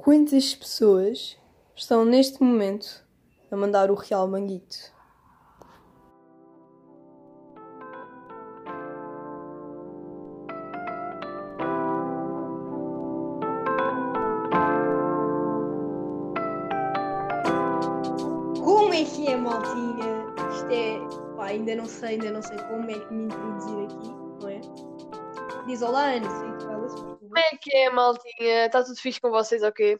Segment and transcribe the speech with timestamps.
[0.00, 1.36] Quantas pessoas
[1.74, 3.04] estão neste momento
[3.50, 4.92] a mandar o Real Manguito?
[18.62, 20.24] Como é que é, maltinha?
[20.52, 21.00] Isto é.
[21.36, 24.08] Pá, ainda não sei, ainda não sei como é que me introduzir aqui,
[24.40, 24.60] não é?
[25.66, 26.30] Diz olá, Ana,
[26.60, 27.17] fala-se, por favor.
[27.28, 28.66] Como é que é, maltinha?
[28.66, 29.98] Está tudo fixe com vocês, ok?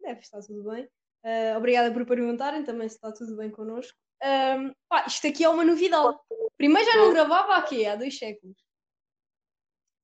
[0.00, 0.88] Deve estar tudo bem.
[1.24, 3.96] Ah, obrigada por perguntarem também se está tudo bem connosco.
[4.22, 6.16] Ahm, pá, isto aqui é uma novidade.
[6.56, 8.56] Primeiro já não gravava aqui há dois séculos.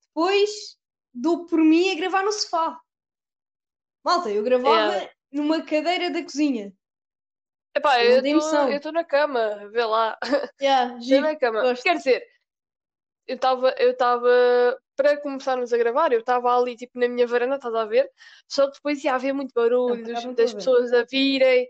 [0.09, 0.77] Depois
[1.13, 2.81] dou por mim a gravar no sofá.
[4.05, 5.13] Malta, eu gravava É.
[5.31, 6.73] numa cadeira da cozinha.
[7.77, 8.25] Epá, eu
[8.77, 10.19] estou na cama, vê lá.
[10.61, 11.23] Yeah, giro.
[11.23, 11.61] na cama.
[11.63, 11.83] gosto.
[11.83, 12.27] Quer dizer,
[13.27, 17.57] eu estava, eu estava, para começarmos a gravar, eu estava ali, tipo, na minha varanda,
[17.57, 18.11] estás a ver?
[18.49, 20.05] Só que depois ia haver muito barulho,
[20.35, 21.65] das pessoas a virem,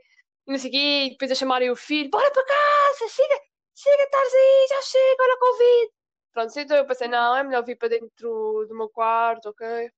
[0.46, 3.40] e não sei o quê, e depois a chamarem o filho, bora para casa, chega,
[3.74, 5.92] chega, estás aí, já chega, olha o Covid.
[6.32, 9.90] Pronto, então eu pensei, não, é melhor vir para dentro do meu quarto, ok?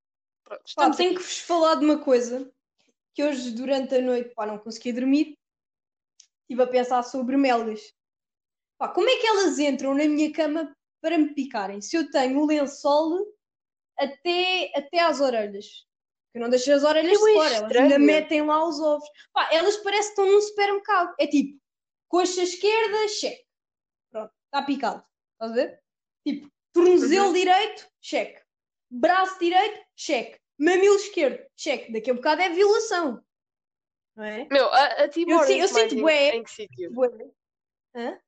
[0.44, 1.18] Pronto, Pá, tenho aqui.
[1.18, 2.48] que vos falar de uma coisa
[3.12, 5.36] que hoje, durante a noite, pá, não consegui dormir.
[6.42, 7.92] Estive a pensar sobre melgas.
[8.78, 11.80] Pá, como é que elas entram na minha cama para me picarem?
[11.80, 13.26] Se eu tenho o lençol
[13.98, 15.86] até, até às orelhas.
[16.34, 19.08] Eu não deixo as orelhas Eu de é fora, elas ainda metem lá os ovos.
[19.32, 21.14] Pá, elas parecem que estão num supermercado.
[21.18, 21.58] É tipo,
[22.08, 23.44] coxa esquerda, cheque.
[24.10, 25.04] Pronto, está picado.
[25.32, 25.82] Estás a ver?
[26.26, 27.32] Tipo, tornozelo Uhum.
[27.32, 28.42] direito, cheque.
[28.90, 30.38] Braço direito, cheque.
[30.58, 31.92] Mamilo esquerdo, cheque.
[31.92, 33.24] Daqui a bocado é violação.
[34.16, 34.46] Não é?
[34.50, 36.30] Meu, a, a ti Eu eu sinto bué.
[36.36, 36.92] em que sítio?
[36.92, 37.08] Bué.
[37.94, 38.18] Hã?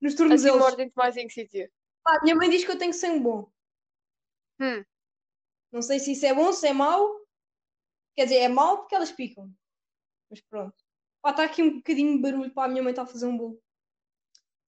[0.00, 0.76] Nos A ti tornozelos.
[0.96, 1.70] mais em que sítio?
[2.08, 3.52] Pá, minha mãe diz que eu tenho sangue bom.
[4.58, 4.82] Hum.
[5.70, 7.20] Não sei se isso é bom, se é mau.
[8.16, 9.52] Quer dizer, é mau porque elas picam.
[10.30, 10.74] Mas pronto.
[11.20, 12.50] Pá, está aqui um bocadinho de barulho.
[12.50, 13.62] Pá, a minha mãe está a fazer um bolo.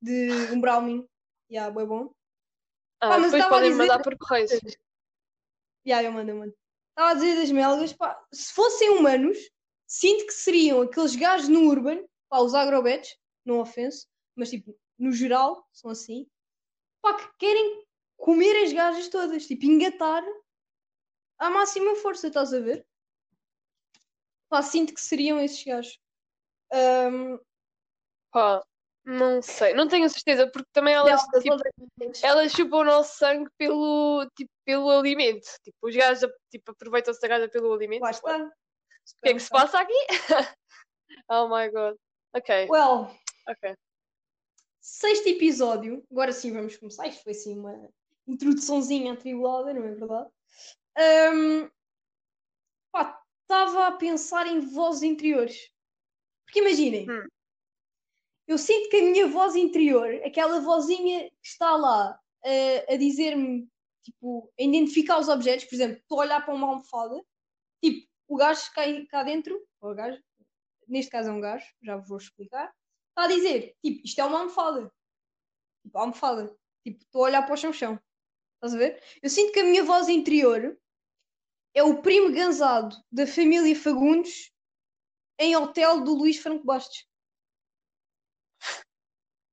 [0.02, 1.08] De um brownie.
[1.50, 2.12] Yeah, bem bom.
[3.00, 4.46] Ah, Pá, mas depois podem dizer- mandar por correio.
[5.86, 6.54] Yeah, eu mando, eu mando.
[6.90, 7.94] Estava a dizer das melgas.
[7.94, 9.38] Pá, se fossem humanos,
[9.86, 12.04] sinto que seriam aqueles gajos no urban.
[12.28, 13.16] Pá, os agrobets.
[13.46, 14.06] Não ofenso.
[14.36, 16.26] Mas tipo, no geral, são assim.
[17.02, 17.84] Pá, que querem
[18.16, 19.46] comer as gajas todas.
[19.46, 20.22] Tipo, engatar
[21.38, 22.86] à máxima força, estás a ver?
[24.48, 25.98] Pá, sinto que seriam esses gajos.
[26.72, 27.38] Ahm,
[28.32, 28.62] Pá,
[29.04, 31.56] não sei, não tenho certeza, porque também elas, não, tipo,
[32.22, 35.46] elas chupam o nosso sangue pelo, tipo, pelo alimento.
[35.64, 38.02] Tipo, os gajos tipo, aproveitam-se da gaja pelo alimento.
[38.02, 38.50] lá O está.
[39.22, 40.06] que é que se passa aqui?
[41.28, 41.96] oh my god.
[42.34, 43.10] Ok, Well,
[43.48, 43.74] ok.
[44.80, 46.04] Sexto episódio.
[46.10, 47.06] Agora sim vamos começar.
[47.06, 47.88] Isto foi assim uma
[48.26, 50.30] introduçãozinha atribulada, não é verdade?
[50.96, 51.70] Ahm,
[52.92, 55.70] pá, estava a pensar em vozes interiores.
[56.44, 57.26] Porque imaginem, Hum.
[58.46, 63.68] eu sinto que a minha voz interior, aquela vozinha que está lá a, a dizer-me,
[64.02, 67.22] tipo, a identificar os objetos, por exemplo, estou a olhar para uma almofada,
[67.82, 70.20] tipo, o gajo cá, cá dentro, ou o gajo,
[70.88, 72.72] neste caso é um gajo, já vos vou explicar,
[73.24, 74.92] a dizer, tipo, isto é uma almofada.
[75.84, 76.56] Tipo, almofada.
[76.84, 77.98] Tipo, estou a olhar para o chão-chão.
[78.56, 79.02] Estás a ver?
[79.22, 80.78] Eu sinto que a minha voz interior
[81.74, 84.52] é o primo ganzado da família Fagundes
[85.38, 87.06] em hotel do Luís Franco Bastos.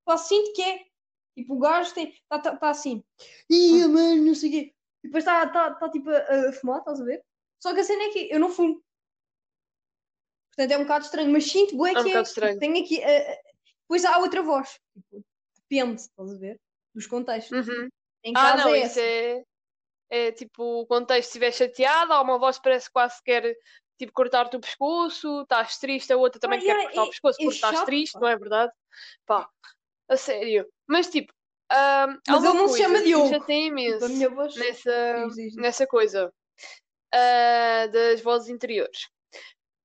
[0.06, 0.86] Pá, sinto que é.
[1.36, 2.10] Tipo, o gajo tem.
[2.10, 3.04] Está tá, tá assim.
[3.50, 4.76] Ia, mano, não sei o quê.
[5.04, 7.24] E depois está tá, tá, tipo a, a fumar, estás a ver?
[7.62, 8.84] Só que a cena é que eu não fumo.
[10.50, 12.60] Portanto, é um bocado estranho, mas sinto bué É um que Tipo, estranho.
[12.60, 13.04] tenho aqui.
[13.04, 13.47] a- a-
[13.88, 14.78] Depois há outra voz.
[14.94, 15.24] Tipo,
[15.70, 16.59] depende, estás a ver?
[16.94, 17.68] Dos contextos.
[17.68, 17.88] Uhum.
[18.24, 19.44] Em Ah, casa não, é isso é,
[20.09, 23.56] é tipo, o contexto, se estiver chateada, há uma voz que parece que quase quer
[23.98, 27.09] tipo, cortar-te o pescoço, estás triste, a outra também Pá, quer yeah, cortar o é-
[27.09, 28.20] pescoço é porque estás chato, triste, pá.
[28.20, 28.72] não é verdade?
[29.25, 29.50] Pá,
[30.09, 30.68] a sério.
[30.86, 31.34] Mas tipo,
[31.72, 33.30] há Mas ele não se chama que Diogo.
[33.30, 35.56] chateia Tipo, imenso nessa, Diz, diz, diz.
[35.56, 36.34] nessa coisa
[37.14, 39.08] ah, das vozes interiores.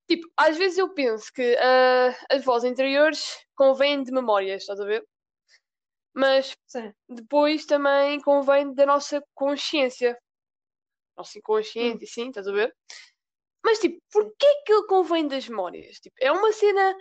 [0.09, 4.85] Tipo, às vezes eu penso que ah, as vozes interiores convêm de memórias, estás a
[4.85, 5.05] ver?
[6.15, 6.93] Mas Sim.
[7.09, 10.19] depois também convém da nossa consciência.
[11.17, 12.75] Nossa inconsciente, sim, estás a ver?
[13.65, 15.99] Mas tipo, porquê que ele convém das memórias?
[15.99, 16.95] Tipo, é uma cena.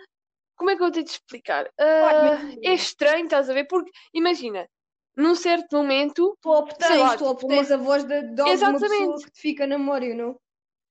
[0.56, 1.68] Como é que eu tenho de explicar?
[1.78, 2.60] Imagina.
[2.64, 3.66] é estranho, estás a ver?
[3.66, 4.68] Porque, imagina,
[5.16, 8.78] num certo momento, Tu obtens, Sei lá, tu tipo, obtens a voz de, de alguma
[8.78, 10.38] pessoa que te fica na memória, não?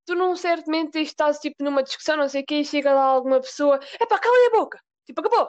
[0.06, 3.02] Tu num certo momento estás tipo numa discussão, não sei o quê, e chega lá
[3.04, 4.78] alguma pessoa, epá, cala a boca!
[5.06, 5.48] Tipo, acabou!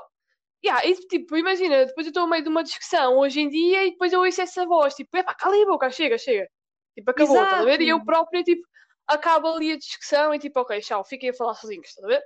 [0.66, 3.86] Yeah, e, tipo, imagina, depois eu estou no meio de uma discussão hoje em dia
[3.86, 6.48] e depois eu ouço essa voz, tipo, epá, cala a boca, chega, chega.
[6.96, 7.82] Tipo, acabou, estás a ver?
[7.82, 8.06] E eu Exato.
[8.06, 8.66] própria, tipo,
[9.06, 12.24] acaba ali a discussão e tipo, ok, tchau, fiquem a falar sozinhos, estás a ver?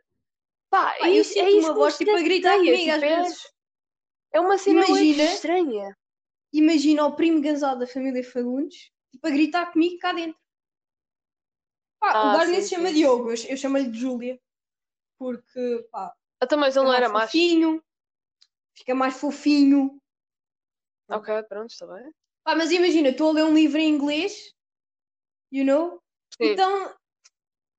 [0.69, 2.99] Pá, Pá, é eu isso, é isso uma voz, tipo, a gritar chateia, comigo às
[2.99, 3.51] tipo, é- vezes.
[4.33, 5.97] É uma cena Imagina- estranha.
[6.53, 10.37] Imagina o primo Gonçalo da família Fagundes, tipo, a gritar comigo cá dentro.
[11.99, 12.95] Pá, Ah, o nem se chama sim.
[12.95, 14.39] Diogo, eu, eu chamo-lhe de Júlia.
[15.17, 17.31] Porque, pá, Até mas fica ele não mais era macho.
[17.31, 17.83] fofinho,
[18.75, 20.01] fica mais fofinho.
[21.09, 22.11] Ok, pronto, está bem.
[22.43, 24.53] Pá, mas imagina, estou a ler um livro em inglês,
[25.51, 26.01] you know?
[26.39, 26.51] Sim.
[26.51, 26.95] Então,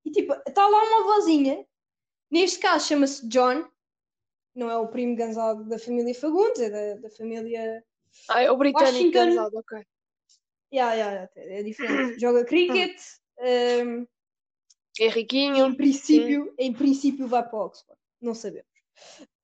[0.05, 1.65] e tipo, está lá uma vozinha,
[2.31, 3.69] neste caso chama-se John,
[4.55, 7.85] não é o primo Gonçalo da família Fagundes, é da, da família.
[8.29, 9.59] Ah, é o britânico Washington.
[9.59, 9.87] ok.
[10.73, 12.20] Yeah, yeah, yeah, é diferente.
[12.20, 13.00] Joga cricket,
[13.40, 14.06] um,
[15.00, 15.67] É riquinho.
[15.67, 18.69] em princípio, em princípio vai para Oxford, não sabemos.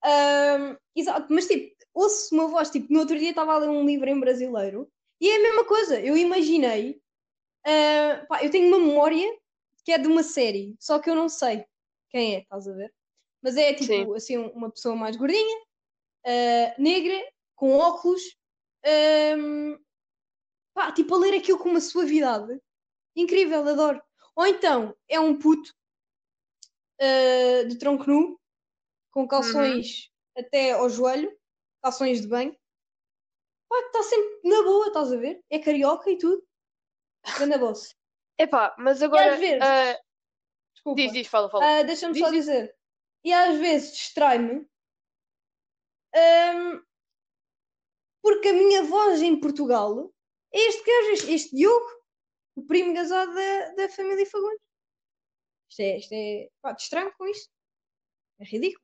[0.03, 3.85] Um, exato, mas tipo, ouço uma voz, tipo, no outro dia estava a ler um
[3.85, 7.01] livro em brasileiro e é a mesma coisa, eu imaginei,
[7.65, 9.25] ah, pá, eu tenho uma memória
[9.83, 11.65] que é de uma série, só que eu não sei
[12.09, 12.93] quem é, estás a ver?
[13.41, 14.15] Mas é tipo, Sim.
[14.15, 15.57] assim, uma pessoa mais gordinha,
[16.25, 17.17] ah, negra,
[17.55, 18.21] com óculos,
[18.85, 19.77] ahm,
[20.73, 22.59] pá, tipo, a ler aquilo com uma suavidade
[23.15, 24.01] incrível, adoro.
[24.35, 25.73] Ou então é um puto
[26.99, 28.39] ah, de tronco nu,
[29.11, 31.35] com calções até ao joelho,
[31.81, 32.55] calções de banho.
[33.69, 35.41] Pá, está sempre na boa, estás a ver?
[35.49, 36.45] É carioca e tudo.
[37.37, 37.93] Grande bolsa.
[38.37, 39.33] Epá, mas agora.
[39.33, 39.99] às vezes- ah,
[40.73, 41.01] Desculpa.
[41.01, 41.65] diz, diz, fala, fala.
[41.79, 42.45] Ah, Deixa-me só diz.
[42.45, 42.75] dizer.
[43.23, 44.67] E às vezes distrai-me.
[46.13, 46.79] ahm,
[48.21, 50.11] porque a minha voz em Portugal
[50.53, 51.87] é este gajo, este Diogo,
[52.55, 54.61] o primo casado da, da família Fagundes.
[55.69, 56.49] Isto é, isto é.
[56.61, 56.75] Pá,
[57.17, 57.49] com isto.
[58.39, 58.83] É ridículo.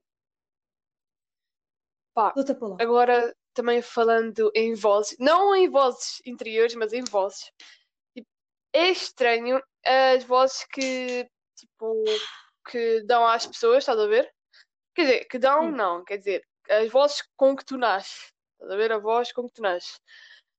[2.13, 2.33] Pá.
[2.79, 7.51] Agora, também falando em vozes, não em vozes interiores, mas em vozes.
[8.13, 8.27] Tipo,
[8.73, 12.03] é estranho as vozes que, tipo,
[12.69, 14.31] que dão às pessoas, estás a ver?
[14.93, 18.33] Quer dizer, que dão, não, quer dizer, as vozes com que tu nasces.
[18.53, 18.91] Estás a ver?
[18.91, 19.99] A voz com que tu nasces.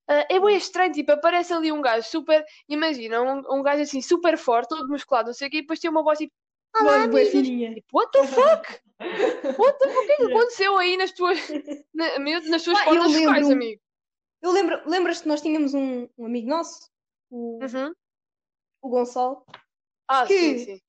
[0.08, 4.02] Ah, é bem estranho, tipo, aparece ali um gajo super, imagina, um, um gajo assim
[4.02, 6.32] super forte, todo musculado, não sei o quê, e depois tem uma voz tipo,
[6.75, 7.31] Olá, Voz.
[7.31, 8.81] Tipo, what the fuck?
[9.58, 9.99] What the fuck?
[9.99, 11.38] O que é que aconteceu aí nas tuas,
[11.94, 13.81] na- nas tuas Ah, cordas vocais, amigo?
[14.40, 16.88] Eu lembro, lembras-te que nós tínhamos um, um amigo nosso,
[17.31, 17.93] o, Uhum.
[18.82, 19.44] o Gonçalo.
[20.08, 20.81] Ah, Que- sim, sim.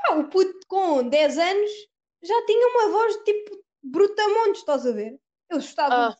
[0.00, 1.70] Ah, o puto com 10 anos
[2.22, 5.18] já tinha uma voz tipo brutamontes, estás a ver?
[5.50, 5.94] Eu gostava.
[6.08, 6.16] Ah.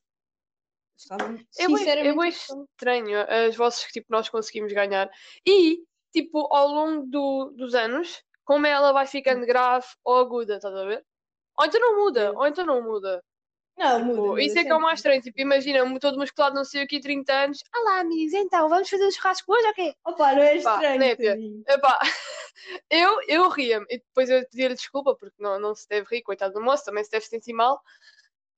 [1.59, 5.11] É bem, é bem estranho as vozes que tipo, nós conseguimos ganhar.
[5.47, 5.83] E,
[6.13, 10.85] tipo, ao longo do- dos anos, como ela vai ficando grave ou aguda, estás a
[10.85, 11.05] ver?
[11.59, 12.37] Ou então não muda, Sim.
[12.37, 13.23] ou então não muda.
[13.77, 15.21] Não, Tipo, muda, muda isso é que é o mais estranho.
[15.21, 17.59] Tipo, imagina, todo musculado, não sei o que, 30 anos.
[17.75, 19.95] Olá, amigos, então, vamos fazer um churrasco hoje ou quê?
[20.05, 20.99] Opa, não é estranho.
[20.99, 21.37] népia.
[21.69, 21.99] Epá,
[22.91, 26.55] eu, eu ria-me e depois eu pedia-lhe desculpa porque não, não se deve rir, coitado
[26.55, 27.81] do moço, também se deve sentir mal.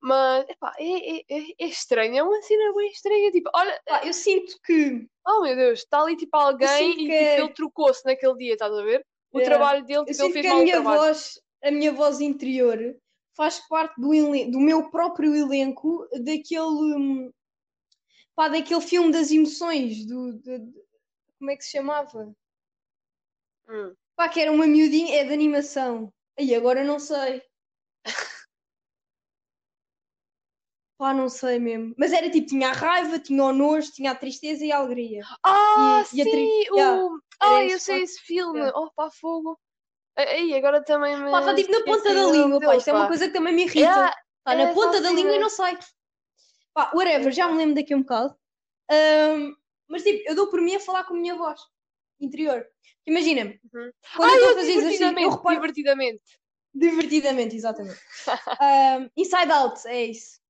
[0.01, 3.31] Mas, epá, é, é, é, é estranho, é uma cena bem estranha.
[3.33, 5.09] Tipo, olha, Pá, eu sinto que.
[5.27, 8.53] oh meu Deus, está ali tipo alguém e que é- tipo, ele trocou-se naquele dia,
[8.55, 9.05] estás a ver?
[9.33, 9.57] O Yeah.
[9.57, 11.01] trabalho dele, Eu tipo, ele sinto fez que a mal o minha trabalho.
[11.01, 12.79] voz, a minha voz interior
[13.37, 14.11] faz parte do,
[14.51, 16.61] do meu próprio elenco daquele.
[16.97, 17.31] hum,
[18.35, 20.07] Pá, daquele filme das emoções.
[20.07, 20.41] Do,
[21.39, 22.33] como é que se chamava?
[23.69, 23.95] Hum.
[24.17, 26.13] Pá, que era uma miudinha, é de animação.
[26.39, 27.43] Aí agora não sei.
[30.99, 31.95] Pá, não sei mesmo.
[31.99, 35.23] Mas era tipo, tinha a raiva, tinha o nojo, tinha a tristeza e a alegria.
[35.45, 36.75] Ah, e a tri- sim!
[36.75, 37.19] yeah, o...
[37.41, 38.59] Ah, eu sei esse filme!
[38.59, 38.79] Yeah.
[38.79, 39.59] Oh, pá, fogo!
[40.17, 41.31] Aí, agora também me.
[41.31, 42.77] Pá, está tipo na ponta da o língua, pá.
[42.77, 43.81] Isto é uma coisa que também me irrita.
[43.81, 45.43] Yeah, Está na é ponta da assim, língua e né?
[45.43, 45.79] não sai.
[46.73, 48.35] Pá, whatever, já me lembro daqui um bocado.
[48.91, 49.55] Ahm,
[49.89, 51.61] mas tipo, eu dou por mim a falar com a minha voz
[52.19, 52.67] interior.
[53.07, 53.91] Imagina-me, Uhum.
[54.17, 56.23] quando Ah, eu estou a fazer exercício, eu divertidamente, reparo divertidamente.
[56.75, 58.01] divertidamente, exatamente.
[58.61, 60.41] Ahm, inside out, é isso.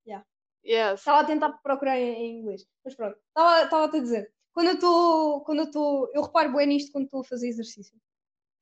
[0.67, 0.99] Yes.
[0.99, 2.65] Estava a tentar procurar em, inglês.
[2.83, 4.33] Mas pronto, estava estava-te a dizer.
[4.53, 5.41] Quando eu estou.
[5.41, 6.11] Quando eu estou.
[6.13, 7.97] Eu reparo bem nisto quando estou a fazer exercício.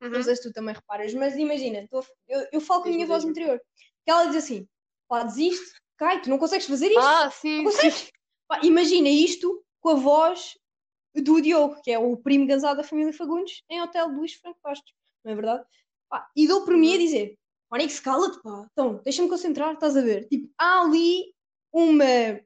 [0.02, 0.10] Uhum.
[0.10, 3.24] Não sei se tu também reparas, mas imagina, eu, eu falo com a minha voz
[3.24, 3.60] interior.
[4.04, 4.68] Que ela diz assim:
[5.08, 7.00] pá, desiste, cai, tu não consegues fazer isto.
[7.00, 7.78] Ah, sim, Não sim.
[7.78, 8.12] consegues.
[8.48, 10.58] Pá, imagina isto com a voz
[11.16, 14.94] do Diogo, que é o primo casado da família Fagundes, em Hotel Luís Franco Bastos.
[15.24, 15.66] Não é verdade?
[16.10, 17.38] Pá, e dou por mim a dizer:
[17.72, 18.68] Onyx, cala-te, pá.
[18.72, 20.28] Então, deixa-me concentrar, estás a ver?
[20.28, 21.35] Tipo, há ali
[21.76, 22.40] uma.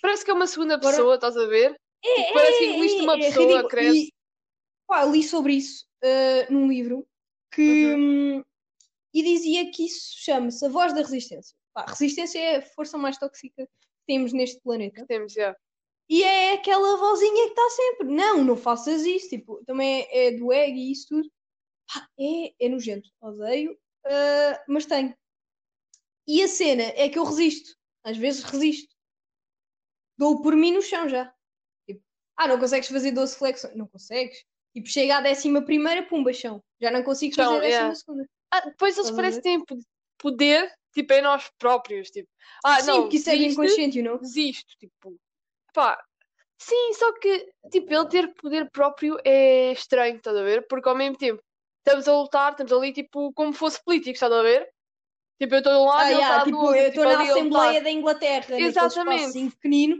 [0.00, 1.76] Parece que é uma segunda Agora- pessoa, estás a ver?
[2.04, 3.68] É, Parece que é, engoliste é, uma é pessoa, ridículo.
[3.68, 3.94] credo.
[3.96, 4.12] E,
[4.86, 7.06] pá, li sobre isso uh, num livro
[7.52, 7.94] que.
[7.94, 8.44] hum,
[9.12, 11.56] e dizia que isso chama-se a voz da resistência.
[11.74, 13.72] Pá, resistência é a força mais tóxica que
[14.06, 15.04] temos neste planeta.
[15.06, 15.56] Temos, já.
[16.08, 20.32] E é aquela vozinha que está sempre, não, não faças isso, tipo, também é, é
[20.32, 21.28] do egg e isso tudo.
[21.92, 25.12] Pá, é, é nojento, odeio, uh, mas tenho.
[26.28, 28.94] E a cena é que eu resisto, às vezes resisto.
[30.18, 31.32] Dou por mim no chão já.
[31.86, 32.02] Tipo,
[32.36, 33.74] ah, não consegues fazer 12 flexões?
[33.74, 34.44] Não consegues.
[34.74, 36.62] Tipo, chega à décima primeira, pumba, chão.
[36.78, 37.94] Já não consigo fazer a décima yeah.
[37.94, 38.28] segunda.
[38.50, 39.64] Ah, depois eles parecem têm
[40.18, 42.28] poder, tipo, em nós próprios, tipo.
[42.62, 44.18] Ah, Sim, não, porque isso é inconsciente, não?
[44.18, 45.16] Desisto, tipo.
[45.72, 45.98] Pá,
[46.58, 50.66] sim, só que, tipo, ele ter poder próprio é estranho, estás a ver?
[50.68, 51.42] Porque ao mesmo tempo
[51.78, 54.68] estamos a lutar, estamos ali, tipo, como fosse político, estás a ver?
[55.40, 56.76] Tipo, eu estou de um lado ah, yeah, está tipo, outro.
[56.76, 59.24] Eu estou tipo, na Assembleia da Inglaterra, Exatamente.
[59.24, 59.96] assim pequenino.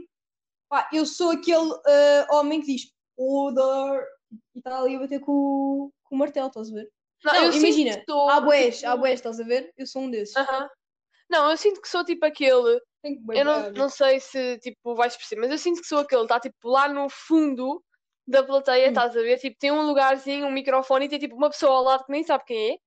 [0.69, 4.05] Pá, eu sou aquele uh, homem que diz order
[4.55, 6.89] e está ali a bater com, com o martelo, estás a ver?
[7.23, 8.89] Não, não imagina, estou, há boés, tipo...
[8.89, 9.73] há boés, estás a ver?
[9.77, 10.35] Eu sou um desses.
[10.35, 10.69] Uh -huh.
[11.29, 12.81] Não, eu sinto que sou tipo aquele.
[13.33, 16.39] Eu não, não sei se tipo vais perceber, mas eu sinto que sou aquele, está
[16.39, 17.83] tipo lá no fundo
[18.27, 18.89] da plateia, hum.
[18.89, 19.37] estás a ver?
[19.37, 22.23] Tipo, tem um lugarzinho, um microfone e tem tipo uma pessoa ao lado que nem
[22.23, 22.77] sabe quem é.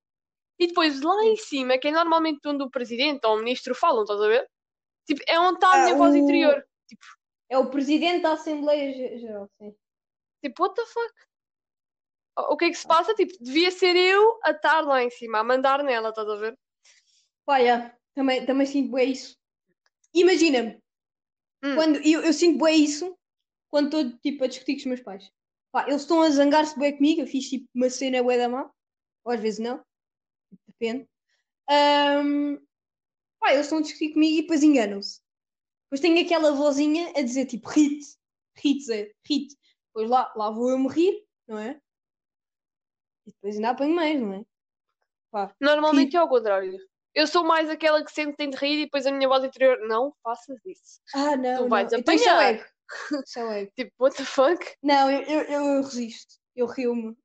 [0.63, 4.03] E depois lá em cima, que é normalmente onde o presidente ou o ministro falam,
[4.03, 4.49] estás a ver?
[5.05, 6.17] Tipo, é onde está a minha ah, voz o...
[6.17, 6.65] interior.
[6.89, 7.05] Tipo,
[7.51, 9.75] é o presidente da Assembleia Geral, sim.
[10.41, 11.13] Tipo, what the fuck?
[12.49, 13.13] O que é que se passa?
[13.17, 16.57] Tipo, devia ser eu a estar lá em cima, a mandar nela, estás a ver?
[17.51, 17.93] Yeah.
[18.15, 19.37] também, também sinto bem isso.
[20.15, 20.81] Imagina-me,
[21.65, 21.75] hum.
[21.75, 23.19] quando eu, eu sinto bem isso
[23.69, 25.29] quando estou tipo, a discutir com os meus pais.
[25.73, 28.71] Pá, eles estão a zangar-se bem comigo, eu fiz tipo uma cena bué da má,
[29.25, 29.83] ou às vezes não,
[30.83, 31.09] depende.
[31.71, 32.57] Um,
[33.39, 35.21] pá, eles estão a discutir comigo e depois enganam-se.
[35.85, 38.05] Depois tenho aquela vozinha a dizer tipo, rit,
[38.57, 39.13] rit, Zé.
[39.29, 41.81] Depois lá, lá vou eu me rir, não é?
[43.27, 44.45] E depois ainda apanho mais, não é?
[45.31, 46.17] Pá, Normalmente rir.
[46.17, 46.77] é ao contrário.
[47.15, 49.79] Eu sou mais aquela que sempre tem de rir e depois a minha voz interior,
[49.87, 51.01] não faças isso.
[51.15, 51.65] Ah, não.
[51.65, 51.99] Tu vais não.
[51.99, 52.55] Então apanhar.
[52.55, 53.73] Então, isso é ego.
[53.77, 54.77] tipo, what the fuck?
[54.83, 56.35] Não, eu, eu, eu resisto.
[56.57, 57.17] Eu rio-me.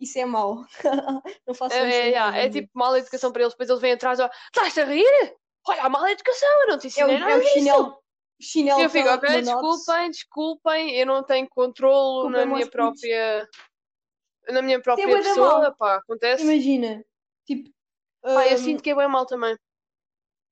[0.00, 0.64] Isso é mau.
[1.46, 4.18] não faço é, é, é, é, tipo mal educação para eles, depois eles vêm atrás
[4.18, 5.36] e estás a rir?
[5.66, 7.98] Olha, a mal educação, eu não te ensinei é, nada é o chinelo,
[8.40, 13.48] chinelo eu fico, ok, desculpem, desculpem, eu não tenho controle na minha própria
[14.50, 16.42] na minha própria pessoa, pá, acontece.
[16.42, 17.04] Imagina,
[17.44, 17.70] tipo.
[18.22, 18.40] Pá, um...
[18.42, 19.56] eu sinto que é bem mal também.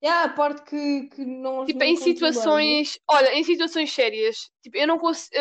[0.03, 1.65] É a parte que, que não.
[1.65, 2.99] Tipo, não em situações.
[3.09, 5.35] Olha, em situações sérias, tipo, eu não consigo.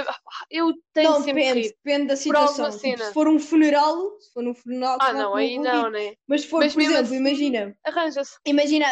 [0.49, 2.71] Eu tenho não, sempre depende, depende da situação.
[2.71, 4.97] Tipo, se for um funeral, se for um funeral.
[5.01, 6.15] Ah, não, aí não, né?
[6.25, 7.77] Mas se for, Mas por exemplo, assim, imagina.
[7.83, 8.37] Arranja-se.
[8.45, 8.87] Imagina,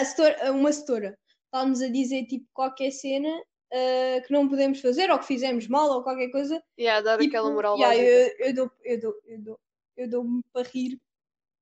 [0.51, 5.25] uma setora está-nos a dizer, tipo, qualquer cena uh, que não podemos fazer ou que
[5.25, 6.61] fizemos mal ou qualquer coisa.
[6.77, 9.59] E yeah, dar tipo, aquela moral yeah, eu, eu, dou, eu dou, eu dou,
[9.97, 10.99] eu dou-me para rir,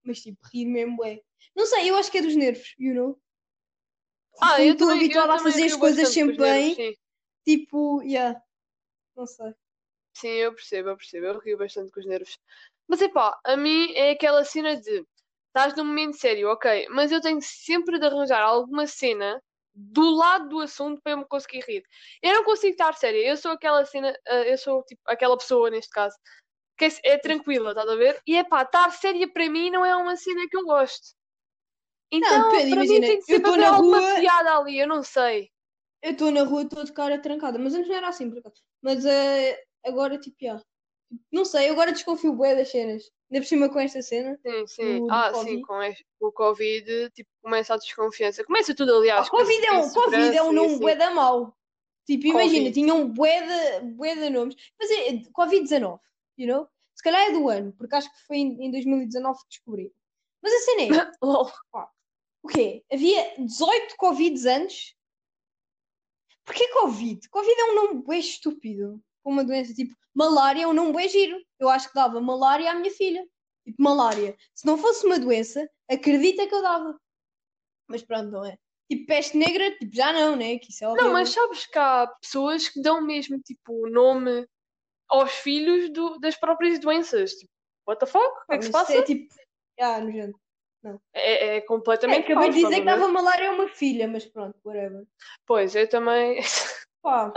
[0.03, 1.20] mas tipo, rir mesmo é.
[1.55, 3.20] Não sei, eu acho que é dos nervos, you know?
[4.39, 6.97] Ah, Como eu estou habituada a fazer as coisas sempre bem,
[7.45, 8.39] tipo, yeah,
[9.15, 9.53] não sei.
[10.13, 12.38] Sim, eu percebo, eu percebo, eu rio bastante com os nervos.
[12.88, 15.05] Mas é pá, a mim é aquela cena de
[15.47, 19.41] estás num momento sério, ok, mas eu tenho sempre de arranjar alguma cena
[19.73, 21.83] do lado do assunto para eu me conseguir rir.
[22.21, 25.69] Eu não consigo estar séria, eu sou aquela cena, eh, eu sou tipo aquela pessoa
[25.69, 26.15] neste caso,
[26.77, 28.21] que é, é tranquila, estás a ver?
[28.27, 31.15] E é pá, estar séria para mim não é uma cena que eu gosto.
[32.11, 35.01] Então, não, para imagina, mim tem de eu estou na rua piada ali, eu não
[35.01, 35.49] sei.
[36.01, 38.61] Eu estou na rua, estou de cara trancada, mas antes não era assim, por acaso.
[38.81, 40.61] Mas uh, agora, tipo, já.
[41.31, 43.03] Não sei, agora desconfio bem das cenas.
[43.29, 44.37] Ainda por cima com esta cena.
[44.45, 44.99] Sim, sim.
[44.99, 45.51] Do, do ah, COVID.
[45.51, 48.43] sim, com este, o Covid, tipo, começa a desconfiança.
[48.43, 49.27] Começa tudo, aliás.
[49.27, 51.55] Ah, Covid, é um, COVID é um nome bué da mau.
[52.05, 52.73] Tipo, imagina, COVID.
[52.73, 54.55] tinham um bué de, bué de nomes.
[54.79, 55.99] Mas é Covid-19,
[56.37, 56.67] you know?
[56.95, 59.93] Se calhar é do ano, porque acho que foi em, em 2019 que descobri.
[60.41, 61.11] Mas a cena é.
[61.21, 61.49] oh.
[62.43, 62.83] O quê?
[62.91, 64.95] Havia 18 Covids antes?
[66.43, 67.29] Porquê Covid?
[67.29, 69.01] Covid é um nome bem estúpido.
[69.24, 71.39] Uma doença tipo malária é um nome bem giro.
[71.60, 73.25] Eu acho que dava malária à minha filha.
[73.63, 74.36] Tipo, malária.
[74.53, 77.00] Se não fosse uma doença, acredita que eu dava.
[77.88, 78.57] Mas pronto, não é?
[78.89, 80.57] Tipo, peste negra, tipo, já não, né?
[80.57, 84.48] Que isso é não, mas sabes que há pessoas que dão mesmo, tipo, o nome
[85.07, 87.31] aos filhos do, das próprias doenças.
[87.33, 87.51] Tipo,
[87.88, 88.25] what the fuck?
[88.25, 88.93] O que é que se passa?
[88.93, 89.33] É tipo,
[89.79, 90.38] ah, nojento.
[90.83, 91.00] Não.
[91.13, 92.29] É, é completamente.
[92.29, 95.05] É, acabei de dizer que dava malária a uma filha, mas pronto, whatever.
[95.45, 96.39] Pois, eu também.
[97.01, 97.31] Pá.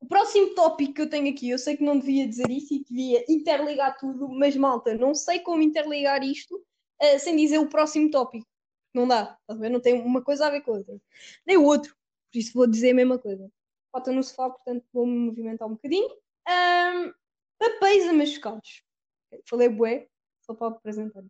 [0.00, 2.84] O próximo tópico que eu tenho aqui, eu sei que não devia dizer isso e
[2.84, 8.10] devia interligar tudo, mas malta, não sei como interligar isto uh, sem dizer o próximo
[8.10, 8.46] tópico.
[8.94, 11.00] Não dá, tá não tem uma coisa a ver com a outra.
[11.46, 11.94] Nem o outro,
[12.32, 13.50] por isso vou dizer a mesma coisa.
[13.92, 16.08] Falta no sofá, portanto vou-me movimentar um bocadinho.
[16.48, 17.12] Um,
[17.58, 18.82] papéis amachucados.
[19.44, 20.08] Falei bué,
[20.40, 21.22] só para apresentar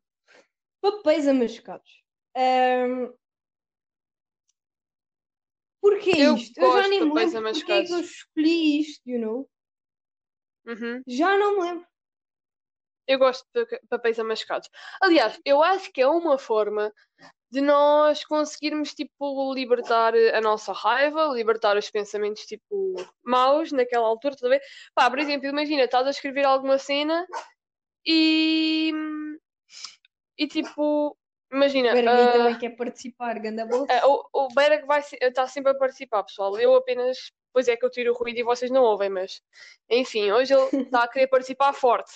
[0.80, 2.02] papéis amachucados.
[2.36, 3.12] Um,
[5.80, 6.60] Porquê Eu isto?
[6.60, 8.10] Eu já nem me lembro porque é que eu amascados.
[8.10, 9.50] escolhi isto, you know?
[10.66, 11.02] Uhum.
[11.06, 11.86] Já não me lembro.
[13.06, 14.68] Eu gosto de pa- papéis amascados.
[15.00, 16.92] Aliás, eu acho que é uma forma
[17.50, 22.94] de nós conseguirmos, tipo, libertar a nossa raiva, libertar os pensamentos, tipo,
[23.24, 24.62] maus naquela altura, estás a ver?
[24.94, 27.26] Pá, por exemplo, imagina, estás a escrever alguma cena
[28.06, 28.92] e...
[30.40, 31.14] E, tipo,
[31.52, 31.90] imagina...
[31.90, 33.92] O Bergui ah, também quer participar, ganda bolsa.
[33.92, 36.58] ah, o, o Berg vai está sempre a participar, pessoal.
[36.58, 37.30] Eu apenas...
[37.52, 39.42] Pois é que eu tiro o ruído e vocês não ouvem, mas...
[39.90, 42.10] Enfim, hoje ele está a querer participar forte.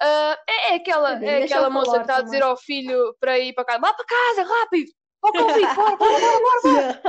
[0.00, 3.52] Ah, é, é aquela, é aquela moça que está a dizer ao filho para ir
[3.54, 4.92] para casa, vá para casa, rápido!
[5.22, 7.00] O Covid, bora, bora, bora, bora!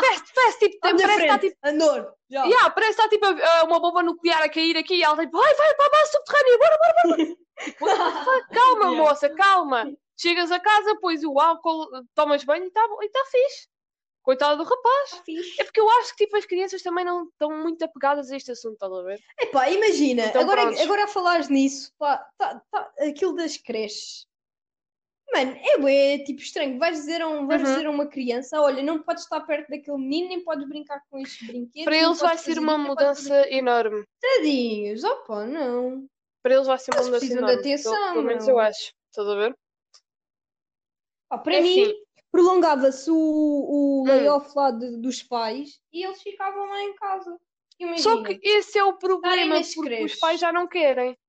[0.00, 1.56] Fast, fast, tipo, À minha parece que está tipo.
[1.62, 2.44] Andor, já.
[2.44, 5.36] Yeah, parece que está tipo ah, uma bomba nuclear a cair aqui e ela tipo,
[5.38, 7.36] vai, vai para a base subterrânea, bora, bora, bora!
[8.52, 8.96] Calma, Yeah.
[9.02, 9.92] moça, calma!
[10.16, 13.68] Chegas a casa, pões o álcool, tomas banho e está e tá fixe.
[14.22, 15.10] Coitado do rapaz.
[15.10, 15.22] Tá.
[15.60, 18.52] É porque eu acho que tipo, as crianças também não estão muito apegadas a este
[18.52, 19.20] assunto, estás a ver?
[19.38, 20.80] Epá, imagina, Então, agora, prontos.
[20.80, 24.26] agora a falares nisso, pá, tá, tá, aquilo das creches.
[25.32, 26.78] Mano, é bué, tipo estranho.
[26.78, 27.68] Vais dizer, a um, vais Uhum.
[27.68, 31.18] dizer a uma criança: olha, não podes estar perto daquele menino, nem podes brincar com
[31.18, 31.84] estes brinquedos.
[31.84, 34.04] Para eles vai ser uma fazer mudança enorme.
[34.20, 36.06] Tadinhos, opa, não.
[36.42, 37.60] Para eles vai ser uma Eles mudança precisam de enorme.
[37.60, 38.92] atenção, Pelo, pelo menos eu acho.
[39.10, 39.54] Estás a ver?
[41.28, 41.94] Pá, para É mim, assim.
[42.30, 44.08] prolongava-se o, o Hum.
[44.08, 47.38] layoff lá de- dos pais e eles ficavam lá em casa.
[47.78, 50.12] Imagina, Só que esse é o problema, porque creches.
[50.14, 51.10] os pais já não querem.
[51.10, 51.20] estás a eh,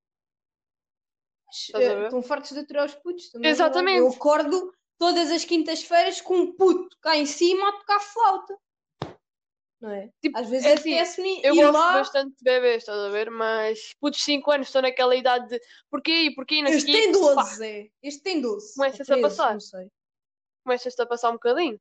[1.43, 1.44] ver?
[1.57, 3.49] Estão fartos de aturar os putos também.
[3.49, 3.99] é Exatamente.
[3.99, 8.57] Eu acordo todas as quintas-feiras com um puto cá em cima a tocar flauta.
[9.81, 10.09] Não é?
[10.21, 11.93] Tipo, Às vezes é assim, apetece-me Eu gosto lá.
[11.93, 13.29] bastante de bebês, estás a ver?
[13.29, 17.11] Mas putos 5 anos estão naquela idade de porquê e porquê, não sei Este tem
[17.11, 17.87] Pá, 12, Zé.
[18.01, 18.73] Este tem 12.
[18.75, 19.53] Começa-se Ou a 13, passar.
[19.53, 19.87] Não sei.
[20.63, 21.79] Começas-te a passar um bocadinho.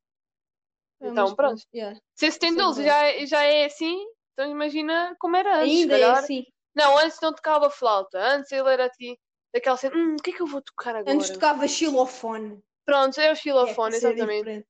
[1.01, 1.63] Ah, Então, pronto.
[1.75, 1.99] yeah.
[2.15, 5.61] Se esse tem Isso é 12 já, é- já é assim, então imagina como era
[5.61, 5.71] antes.
[5.79, 6.45] Ainda é assim.
[6.75, 8.19] Não, antes não tocava flauta.
[8.19, 9.17] Antes ele era assim,
[9.55, 11.15] daquela cena, hum, o que é que eu vou tocar agora?
[11.17, 12.61] Antes tocava xilofone.
[12.85, 14.67] Pronto, é o que é xilofone, coisa exatamente.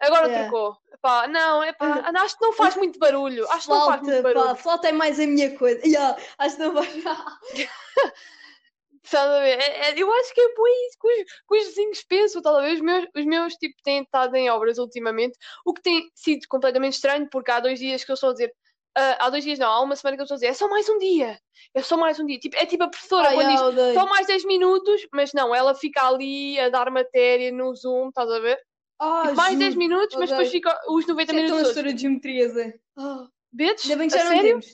[0.00, 0.42] Agora Yeah.
[0.50, 0.76] trocou.
[1.00, 3.48] Pá, não, é pá, acho que não faz muito barulho.
[3.50, 4.44] Acho que não faz muito barulho.
[4.44, 5.80] pá, flauta é mais a minha coisa.
[5.86, 6.86] Yeah, acho que não vai.
[6.88, 7.16] Estás
[9.30, 9.58] a ver?
[9.60, 12.60] É- é- eu acho que é por isso que os, que os vizinhos pensam, a
[12.60, 12.74] ver?
[12.74, 16.94] Os meus, os meus tipo, têm estado em obras ultimamente, o que tem sido completamente
[16.94, 18.52] estranho, porque há dois dias que eu estou a dizer.
[18.96, 20.68] Ah, há dois dias não, há uma semana que eu estou a dizer, é só
[20.68, 21.38] mais um dia,
[21.74, 22.38] é só mais um dia.
[22.38, 23.94] Tipo, é tipo a professora Ai, quando diz odeio.
[23.94, 28.30] só mais 10 minutos, mas não, ela fica ali a dar matéria no Zoom, estás
[28.30, 28.58] a ver?
[28.98, 29.86] Ah, Tipo, mais 10 juro.
[29.86, 31.68] minutos, mas depois fica os 90 Isso é tão minutos a todos.
[31.70, 32.78] história de geometria, Zé.
[32.96, 33.84] Ah, Betes?
[33.84, 34.66] ainda bem que já não temos.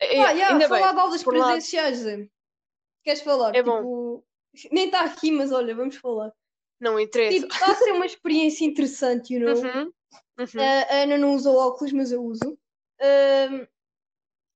[0.00, 0.94] É, Pá, yeah, ainda falar bem.
[0.94, 2.26] de aulas por presenciais, Zé.
[3.04, 3.54] Queres falar?
[3.54, 4.24] É tipo,
[4.70, 6.32] nem está aqui, mas olha, vamos falar.
[6.80, 7.38] Não interessa.
[7.40, 9.54] Tipo, está a ser uma experiência interessante, you know?
[10.38, 10.62] Uhum, uhum.
[10.90, 12.58] A Ana não usa óculos, mas eu uso.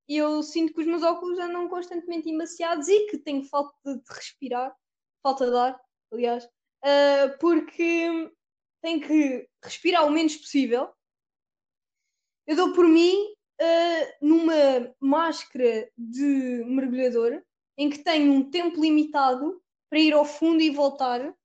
[0.09, 4.01] E eu sinto que os meus óculos andam constantemente embaciados e que tenho falta de
[4.09, 4.73] respirar,
[5.21, 5.81] falta de ar,
[6.13, 6.49] aliás,
[6.81, 8.31] ah, porque
[8.81, 10.89] tenho que respirar o menos possível.
[12.45, 17.43] Eu dou por mim ah, numa máscara de mergulhador
[17.77, 21.35] em que tenho um tempo limitado para ir ao fundo e voltar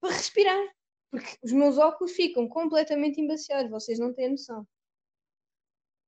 [0.00, 0.79] para respirar.
[1.10, 4.66] Porque os meus óculos ficam completamente embaciados, vocês não têm noção.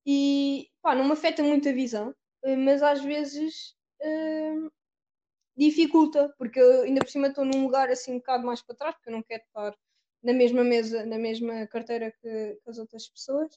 [0.07, 4.69] E pá, não me afeta muito a visão, eh, mas às vezes hum,
[5.57, 8.95] dificulta, porque eu ainda por cima estou num lugar assim um bocado mais para trás,
[8.97, 9.77] porque eu não quero estar
[10.23, 13.53] na mesma mesa, na mesma carteira que, que as outras pessoas.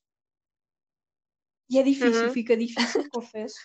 [1.72, 2.38] E é difícil, Uhum.
[2.38, 3.56] fica difícil, confesso.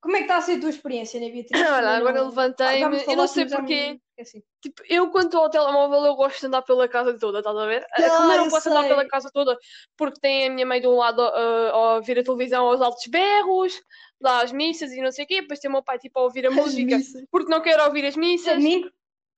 [0.00, 1.60] Como é que está a ser a tua experiência, né, Beatriz?
[1.60, 4.00] Olha, Ainda agora não- levantei-me, eu não sei porquê.
[4.18, 4.42] esqueci.
[4.62, 7.66] Tipo, eu quando estou ao telemóvel eu gosto de andar pela casa toda, estás a
[7.66, 7.86] ver?
[7.92, 9.08] Ah, Como eu não posso andar pela sei.
[9.08, 9.58] casa toda
[9.96, 13.06] porque tem a minha mãe de um lado a, a ouvir a televisão aos altos
[13.08, 13.78] berros,
[14.20, 16.22] lá às missas e não sei o quê, depois tem o meu pai tipo a
[16.22, 17.22] ouvir a As música missas.
[17.30, 18.54] porque não quer ouvir as missas.
[18.54, 18.90] Domingo,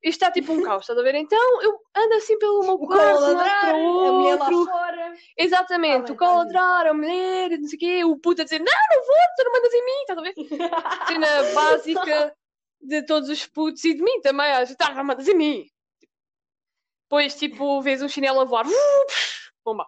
[0.05, 1.15] Isto está tipo um caos, estás a ver?
[1.15, 3.77] Então eu ando assim pelo meu o quarto, cão a de um lado ladrar, para
[3.77, 4.65] o a mulher lá outro.
[4.67, 5.15] fora.
[5.39, 8.41] Exatamente, Tá o cão a tá ladrar, a mulher, não sei o quê, o puto
[8.41, 10.35] a dizer não, não vou, tu não mandas em mim, estás a ver?
[11.07, 12.37] Cena básica
[12.81, 15.67] de todos os putos e de mim também, acho, tá, não mandas em mim.
[17.05, 18.65] Depois, tipo, vês um chinelo a voar,
[19.65, 19.87] bomba.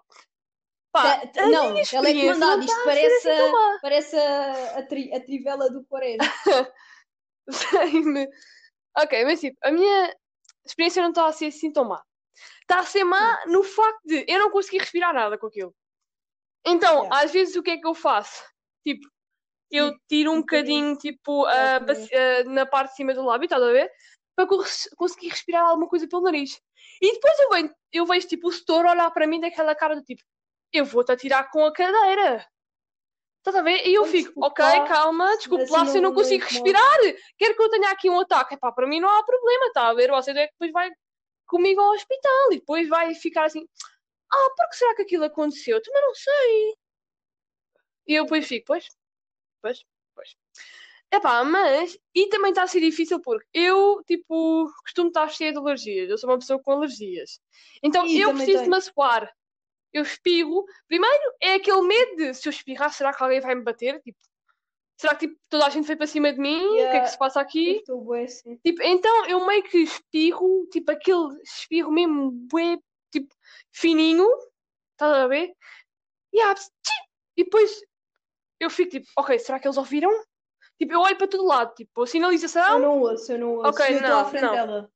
[0.92, 2.62] Pá, Tá- não, ela é que mandava.
[2.62, 6.24] Isto tá a ser parece, parece a, a, tri- a trivela do Quaresma.
[7.50, 8.28] Sei-me.
[8.96, 10.14] Ok, mas tipo, a minha
[10.64, 12.02] experiência não está a ser assim tão má.
[12.62, 15.74] Está a ser má no facto de eu não conseguir respirar nada com aquilo.
[16.66, 17.24] Então, Yeah.
[17.24, 18.42] às vezes o que é que eu faço?
[18.86, 19.06] Tipo,
[19.70, 20.96] eu Sim, tiro um um bocadinho.
[20.96, 23.90] tipo, a a- na parte de cima do lábio, estás a ver?
[24.36, 26.60] para cons- conseguir respirar alguma coisa pelo nariz.
[27.00, 30.02] E depois eu, venho, eu vejo tipo o setor olhar para mim daquela cara do
[30.02, 30.24] tipo,
[30.72, 32.44] eu vou-te atirar com a cadeira.
[33.44, 33.86] Estás a ver?
[33.86, 36.98] E eu fico, ok, calma, desculpe assim lá se eu não- consigo respirar.
[37.36, 38.54] Quero que eu tenha aqui um ataque.
[38.54, 40.10] Epá, para mim não há problema, está a ver?
[40.10, 40.90] Você é que depois vai
[41.46, 43.68] comigo ao hospital e depois vai ficar assim,
[44.32, 45.78] ah, por que será que aquilo aconteceu?
[45.82, 46.74] Também não sei.
[48.06, 48.88] E eu depois fico, pois,
[49.60, 50.36] pois, pois.
[51.12, 55.58] Epá, mas, e também está a ser difícil porque eu, tipo, costumo estar cheia de
[55.58, 56.08] alergias.
[56.08, 57.38] Eu sou uma pessoa com alergias.
[57.82, 58.70] Então Ih, eu preciso de tenho.
[58.70, 59.30] me assoar.
[59.94, 60.64] Eu espirro.
[60.88, 64.00] Primeiro é aquele medo de se eu espirrar, será que alguém vai me bater?
[64.02, 64.18] Tipo,
[65.00, 66.56] será que tipo, toda a gente foi para cima de mim?
[66.66, 67.06] O que é que Yeah.
[67.06, 67.70] se passa Eu aqui?
[67.76, 68.56] estou bué assim.
[68.58, 72.76] Tipo, então eu meio que espirro, tipo aquele espirro mesmo bué,
[73.12, 73.32] tipo,
[73.72, 74.28] fininho,
[74.92, 75.54] estás a ver?
[76.32, 76.40] E,
[77.36, 77.80] e depois
[78.58, 80.10] eu fico tipo, ok, será que eles ouviram?
[80.76, 83.68] Tipo, eu olho para todo lado, tipo, a Eu sinalização, não ouço, eu não ouço.
[83.68, 84.52] Ok, eu estou à não, frente não.
[84.52, 84.90] dela.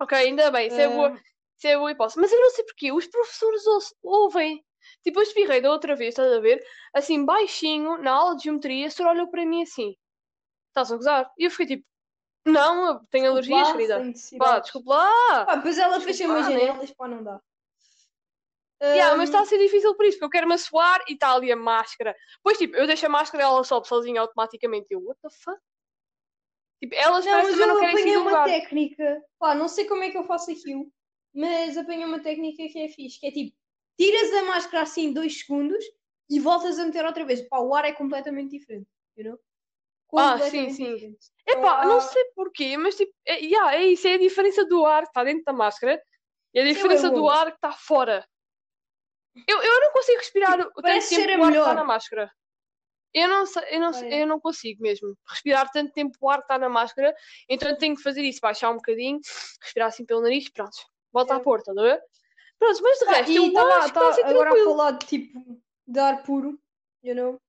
[0.00, 1.16] Ok, ainda bem, isso é boa,
[1.62, 2.20] isso é boa hipótese.
[2.20, 3.62] Mas eu não sei porquê, os professores
[4.02, 4.64] ouvem.
[5.04, 6.64] Tipo, eu espirrei da outra vez, estás a ver?
[6.92, 9.96] Assim, baixinho, na aula de geometria, a senhora olhou para mim assim,
[10.68, 11.32] estás a gozar?
[11.38, 11.86] E eu fiquei tipo,
[12.44, 14.02] não, eu tenho alergias, lá, querida.
[14.38, 15.44] Pá, desculpa lá.
[15.46, 16.66] Pá, depois ela fecha Desculpa umas lá, né?
[16.66, 17.40] janelas, pá, não dá.
[18.82, 21.32] Yeah, mas Ahm, está a ser difícil por isso, porque eu quero-me assoar e está
[21.32, 22.16] ali a máscara.
[22.42, 24.88] Pois, tipo, eu deixo a máscara e ela sobe sozinha automaticamente.
[24.90, 25.60] E eu, what the fuck?
[26.82, 28.44] Tipo, elas Não, mas também não eu querem sair do uma lugar.
[28.44, 29.22] técnica.
[29.38, 30.90] Pá, não sei como é que eu faço aquilo,
[31.34, 33.56] mas apanhei uma técnica que é fixe, que é tipo,
[33.98, 35.84] tiras a máscara assim dois segundos
[36.28, 37.42] e voltas a meter outra vez.
[37.48, 39.38] Pá, o ar é completamente diferente, you know?
[40.14, 40.94] Ah, sim, sim.
[40.94, 41.26] diferente.
[41.48, 44.64] Epá, Então, não há- sei porquê, mas tipo, é, yeah, é isso, é a diferença
[44.66, 46.02] do ar que está dentro da máscara
[46.52, 48.26] e a é diferença do ar que está fora.
[49.48, 52.30] Eu, eu não consigo respirar o tanto tempo o ar que está na máscara.
[53.14, 56.44] Eu não, sei, eu, não, eu não consigo mesmo respirar tanto tempo o ar que
[56.44, 57.14] está na máscara,
[57.48, 59.20] então tenho que fazer isso, baixar um bocadinho,
[59.62, 60.76] respirar assim pelo nariz, pronto,
[61.12, 61.36] volta É.
[61.36, 62.02] à porta, estás a ver?
[62.58, 64.50] Pronto, mas de Ah, resto, eu e tava- acho que está a tava ser agora
[64.50, 66.58] a falar de tipo de ar puro,
[67.02, 67.40] you know?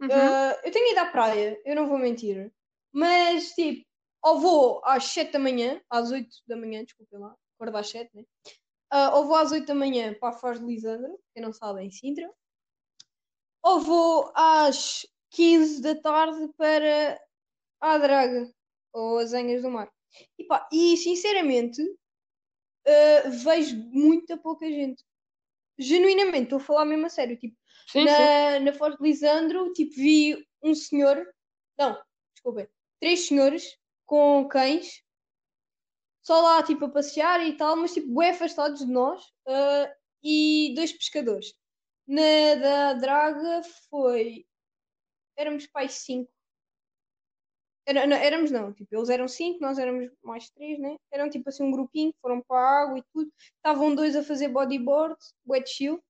[0.00, 0.08] Uhum.
[0.10, 2.50] Ah, eu tenho ido à praia, eu não vou mentir.
[2.92, 3.84] Mas tipo,
[4.22, 8.10] ou vou às 7 da manhã, às 8 da manhã, desculpem lá, acordo às 7,
[8.14, 8.24] né?
[8.90, 11.80] Ah, ou vou às 8 da manhã para a Foz de Lisandro, quem não sabe,
[11.80, 12.28] é em Sintra.
[13.62, 17.20] Ou vou às 15 da tarde para
[17.80, 18.50] a Draga,
[18.92, 19.92] ou as Anhas do Mar.
[20.38, 21.82] E, pá, e sinceramente,
[22.90, 25.04] ah, vejo muita pouca gente.
[25.78, 27.36] Genuinamente, estou a falar mesmo a sério.
[27.36, 28.04] Tipo, sim, sim.
[28.04, 31.26] na, na Foz de Lisandro, tipo, vi um senhor,
[31.78, 31.98] não,
[32.34, 32.68] desculpem,
[33.00, 35.02] três senhores com cães,
[36.22, 40.72] só lá, tipo, a passear e tal, mas, tipo, bem afastados de nós, ah, e
[40.74, 41.54] dois pescadores.
[42.06, 44.46] Na da Draga foi,
[45.36, 46.30] éramos pais cinco.
[47.90, 50.96] Era, não, éramos não, tipo, eles eram cinco, nós éramos mais três, né?
[51.10, 53.32] Eram tipo assim um grupinho, foram para a água e tudo.
[53.56, 56.00] Estavam dois a fazer bodyboard, wet chill.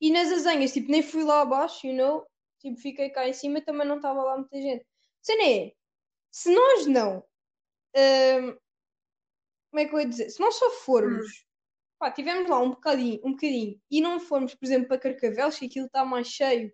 [0.00, 2.26] E nas azanhas, tipo, nem fui lá abaixo, you know?
[2.58, 4.84] Tipo, fiquei cá em cima, também não estava lá muita gente.
[5.22, 5.72] Cena é,
[6.32, 7.18] se nós não.
[7.94, 8.58] hum,
[9.70, 10.30] como é que eu ia dizer?
[10.30, 11.46] Se nós só formos.
[11.96, 15.66] Pá, tivemos lá um bocadinho, um bocadinho e não formos, por exemplo, para Carcavelos, que
[15.66, 16.72] aquilo está mais cheio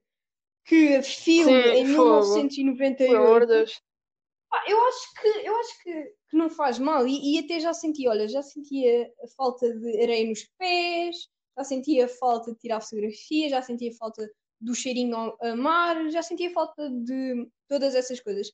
[0.64, 2.20] que a filme Sim, em fogo.
[2.34, 3.06] 1998.
[3.06, 3.82] Por amor de Deus.
[4.50, 7.72] Pá, eu acho que, eu acho que, que não faz mal e, e até já
[7.72, 11.16] senti, olha, já sentia a falta de areia nos pés,
[11.56, 16.08] já sentia a falta de tirar fotografia, já sentia a falta do cheirinho a mar,
[16.10, 18.52] já sentia a falta de todas essas coisas.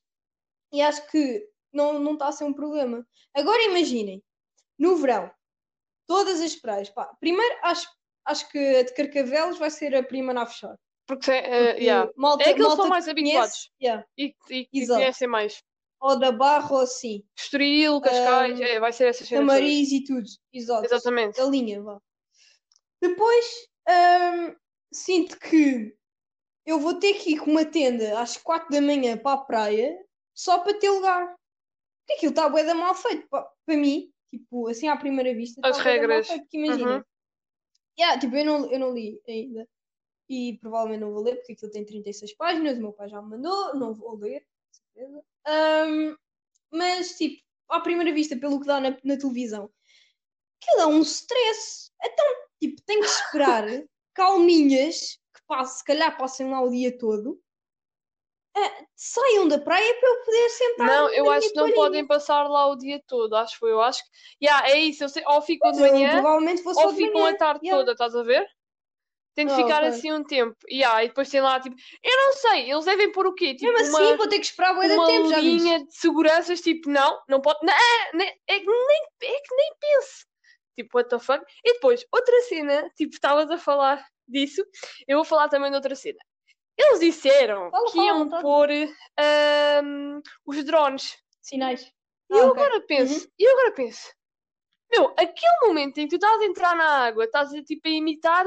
[0.71, 3.05] E acho que não não está a ser um problema.
[3.33, 4.23] Agora imaginem,
[4.77, 5.29] no verão,
[6.07, 7.87] todas as praias, pá, primeiro acho,
[8.25, 10.75] acho que a de Carcavelos vai ser a primeira a fechar.
[11.09, 12.11] Porque, eh, porque yeah.
[12.15, 13.71] malta, É que eles são mais habituados.
[13.81, 15.63] yeah, E, e, e conhecem mais.
[15.99, 19.47] ou da Barra ou assim, Estoril, Cascais, Ahm, é, vai ser essas cenas.
[19.47, 20.27] Tamariz e tudo.
[20.53, 20.85] Exato.
[20.85, 21.41] Exatamente.
[21.41, 21.99] A linha, vá.
[23.01, 23.45] Depois,
[23.89, 24.55] hum,
[24.93, 25.95] sinto que
[26.63, 29.97] eu vou ter que ir com uma tenda às 4 da manhã para a praia
[30.31, 31.25] só para ter lugar.
[32.01, 34.11] Porque aquilo está bué da mal feito pa- para mim.
[34.29, 35.59] Tipo, assim à primeira vista.
[35.63, 36.27] As regras.
[36.27, 36.97] feito, Porque imagina.
[36.97, 37.03] Uhum.
[37.97, 39.67] Yeah, tipo, eu não, eu não li ainda.
[40.29, 42.77] E provavelmente não vou ler porque aquilo tem 36 páginas.
[42.77, 43.75] O meu pai já me mandou.
[43.75, 45.23] Não vou ler, com certeza.
[45.47, 46.15] Hum,
[46.71, 49.71] mas, tipo, à primeira vista, pelo que dá na, na televisão,
[50.61, 51.91] aquilo é um stress.
[52.03, 52.25] Então,
[52.61, 53.65] tipo, tem que esperar
[54.13, 57.41] calminhas que passe, se calhar passem lá o dia todo.
[58.55, 62.47] ah, saiam da praia para eu poder sentar Não, eu acho que não podem passar
[62.47, 63.71] lá o dia todo, acho que foi.
[63.71, 64.45] Eu acho que.
[64.45, 66.21] Yeah, é isso, eu sei, ou ficam de manhã
[66.75, 67.79] ou ficam a tarde Yeah.
[67.79, 68.45] toda, estás a ver?
[69.39, 69.87] Tem de Ah, ficar ok.
[69.89, 70.57] assim um tempo.
[70.67, 71.73] E, ah, e depois tem lá, tipo,
[72.03, 73.55] eu não sei, eles devem pôr o quê?
[73.55, 76.59] Tipo, Mesmo uma, assim, vou ter que esperar bué de tempo, já linha de seguranças,
[76.59, 77.65] tipo, não, não pode.
[77.65, 80.25] Não, é, nem- é, que nem, é que nem pense.
[80.77, 81.41] Tipo, what the fuck?
[81.63, 84.61] E depois, outra cena, tipo, estavas a falar disso,
[85.07, 86.19] eu vou falar também de outra cena.
[86.77, 88.41] Eles disseram Fala, que fala, iam vontade.
[88.43, 88.69] pôr
[89.17, 91.17] ahm, os drones.
[91.41, 91.83] Sinais.
[92.29, 92.61] E Ah, eu ok.
[92.61, 94.13] agora penso, e eu agora penso,
[94.91, 97.91] meu, aquele momento em que tu estás a entrar na água, estás a, tipo, a
[97.91, 98.45] imitar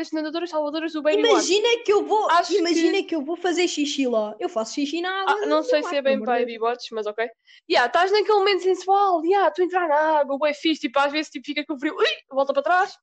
[0.00, 1.28] as nadadoras salvadoras do Baywatch.
[1.28, 3.14] Imagina que eu vou, Acho imagina que...
[3.14, 4.34] eu vou fazer xixi lá.
[4.40, 5.34] Eu faço xixi na água.
[5.42, 6.26] Ah, não sei se é bem Deus.
[6.26, 7.28] Baywatch, mas ok.
[7.70, 11.30] Yeah, estás naquele momento sensual, yeah, tu entrar na água, bué fixe, tipo, às vezes
[11.30, 12.96] tipo, fica com frio, ui, volta para trás.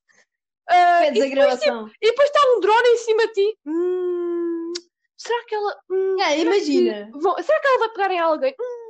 [0.69, 1.91] Ah, Pedes e, a depois, tipo, gravação.
[2.01, 3.57] e depois está um drone em cima de ti.
[3.65, 4.73] Hum,
[5.17, 5.77] será que ela.
[5.89, 7.09] hum, Yeah, será que imagina.
[7.13, 8.55] vão- será que ela vai pegar em alguém?
[8.59, 8.88] Hum,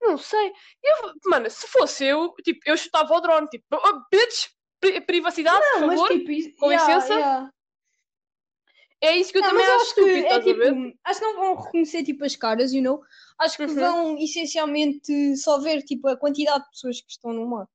[0.00, 0.52] não sei.
[0.82, 4.46] Eu, mano, se fosse eu, tipo, eu chutava o drone, tipo, oh, bitch,
[4.80, 6.18] pri- privacidade, Não, por mas favor.
[6.18, 7.14] tipo, isso- com yeah, licença.
[7.14, 7.50] yeah.
[9.00, 11.24] É isso que eu Não, também eu acho acho que estúpido, é tipo, acho que
[11.26, 13.00] não vão reconhecer tipo as caras, you know?
[13.38, 13.74] Acho que Uhum.
[13.76, 17.68] vão essencialmente só ver tipo a quantidade de pessoas que estão no mar.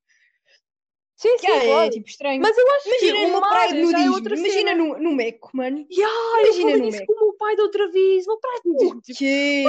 [1.15, 1.89] Sim, Que sim, é, claro.
[1.91, 2.41] tipo estranho.
[2.41, 4.13] Mas eu acho Imagina que o numa mar praia de é nudismo.
[4.13, 5.87] outra Imagina no, no Meco, mano.
[5.89, 7.05] Yeah, eu Imagina falei no disso Mac.
[7.07, 8.27] com o meu pai da outra vez.
[8.27, 9.63] Meu pai me O diz, tipo, quê?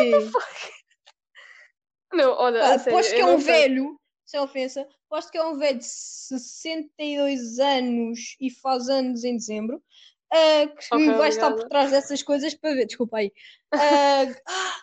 [2.15, 3.53] Não, olha, Pá, a sério, aposto que eu é um não sei.
[3.53, 9.37] velho, sem ofensa, aposto que é um velho de 62 anos e faz anos em
[9.37, 9.83] dezembro,
[10.33, 11.69] ah, que Ok, vai estar por obrigada.
[11.69, 13.33] trás dessas coisas para ver, desculpa aí.
[13.73, 14.83] Ah, ah,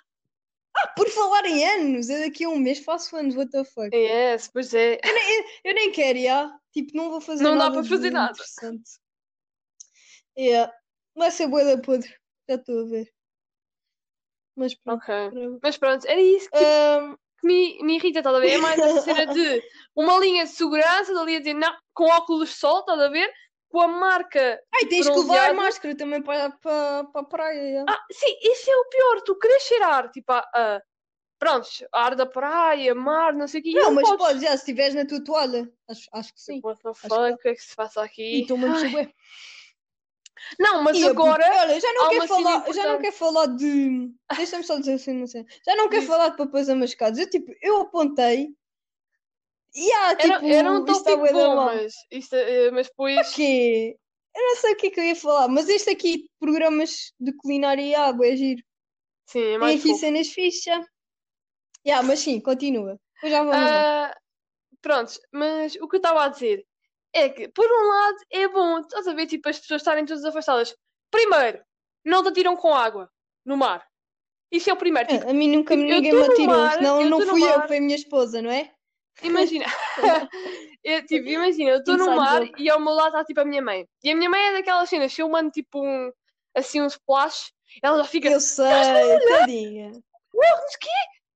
[0.78, 3.96] ah, por falar em anos, eu daqui a um mês faço anos, what the fuck.
[3.96, 5.00] Yes, pois é.
[5.64, 6.52] Eu nem quero, já.
[6.72, 8.32] Tipo, não vou fazer Não dá nada para fazer nada.
[8.32, 8.90] interessante.
[10.38, 10.74] Yeah.
[11.16, 12.10] Vai ser boa da podre,
[12.48, 13.12] já estou a ver.
[14.56, 15.02] Mas pronto.
[15.04, 15.08] Ok.
[15.08, 18.52] para- Mas pronto, era isso Ah, que me, me irrita, estás a ver?
[18.52, 19.64] É mais essa cena de
[19.96, 23.32] uma linha de segurança, dali a dizer, não, com óculos de sol, estás a ver?
[23.70, 24.62] Com a marca.
[24.74, 27.86] ai, tens que levar máscara também para, para, para a praia.
[27.88, 29.22] Ah, sim, isso é o pior.
[29.22, 30.46] Tu queres cheirar, tipo, a.
[30.54, 30.82] a
[31.42, 33.72] prontos, ar da praia, mar, não sei o quê.
[33.72, 34.28] e Não, mas podes.
[34.28, 35.68] podes, já, se estiveres na tua toalha.
[35.90, 36.62] Acho, acho que sim.
[36.64, 38.22] What the que fuck, o que é que se passa aqui?
[38.22, 39.14] E estou-me a mexer Ai, bué.
[40.60, 41.44] Não, mas Ia, agora.
[41.60, 44.12] olha, já não quero falar, já não quero falar de.
[44.36, 45.46] Deixa-me só dizer assim, não sei.
[45.66, 47.20] Já não quero falar de papéis amascados.
[47.20, 48.50] Eu tipo, eu apontei.
[49.74, 53.34] E há Era, tipo, era um isto da bom, mas, isto, eh, mas depois.
[53.34, 53.98] quê?
[54.36, 57.34] Eu não sei o que é que eu ia falar, mas este aqui, programas de
[57.34, 58.64] culinária e água, é giro.
[59.28, 60.00] Sim, é Tem mais aqui fofo.
[60.00, 60.86] cenas fichas.
[61.86, 63.00] Yeah, mas sim, continua.
[63.16, 64.08] Depois já vamos lá.
[64.10, 64.18] Ah,
[64.82, 66.66] pronto, mas o que eu estava a dizer
[67.14, 70.26] é que, por um lado, é bom, estás a ver, tipo, as pessoas estarem todas
[70.26, 70.76] afastadas.
[71.10, 71.62] Primeiro,
[72.06, 73.10] não te atiram com água
[73.46, 73.86] no mar.
[74.52, 75.08] Isso é o primeiro.
[75.08, 77.96] Tipo, a mim nunca ninguém me atirou, mar, senão não fui eu, foi a minha
[77.96, 78.72] esposa, não é?
[79.24, 79.66] imagina.
[80.84, 82.62] eu, tipo, imagina, eu estou no mar joke.
[82.62, 83.88] e ao meu lado está tipo a minha mãe.
[84.04, 86.12] E a minha mãe é daquelas cenas, se eu mando tipo um,
[86.56, 88.66] assim um splash, ela já fica, Eu sei,
[89.30, 89.92] tadinha.
[90.34, 90.90] mas quê?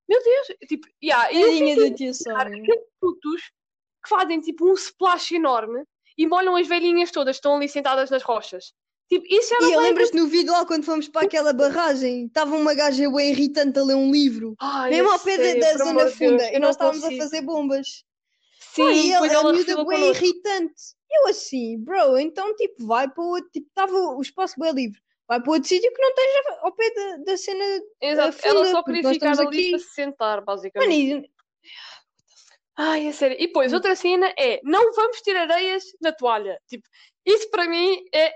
[0.08, 0.46] Meu Deus!
[0.68, 2.62] Tipo, yeah, e eu Tadinha fico tia imaginar Sónia.
[2.62, 3.42] aqueles putos
[4.06, 5.82] que fazem tipo um splash enorme
[6.16, 8.72] e molham as velhinhas todas, que estão ali sentadas nas rochas.
[9.08, 12.26] Tipo, isso já não E eu lembras-te no vídeo lá quando fomos para aquela barragem?
[12.26, 14.54] Estava uma gaja bem irritante a ler um livro.
[14.60, 16.36] Ai, Mesmo ao pé da- sei, da por zona amor de funda.
[16.38, 17.86] Deus, e nós estávamos a fazer bombas.
[18.58, 20.82] Sim, Pá, e depois ela, a ela miúda bem irritante.
[21.10, 24.98] Eu assim, bro, então tipo, vai para outro, tipo, estava o espaço bem livre.
[25.28, 27.64] Vai para outro sítio que não esteja ao pé da, da cena.
[28.00, 29.70] Exato, funda, ela só queria ficar ali aqui.
[29.70, 31.14] para se sentar, basicamente.
[31.14, 31.26] Mano,
[32.78, 33.36] Ai, é sério.
[33.40, 36.60] E depois, outra cena é, não vamos ter areias na toalha.
[36.68, 36.86] Tipo,
[37.24, 38.34] isso para mim é,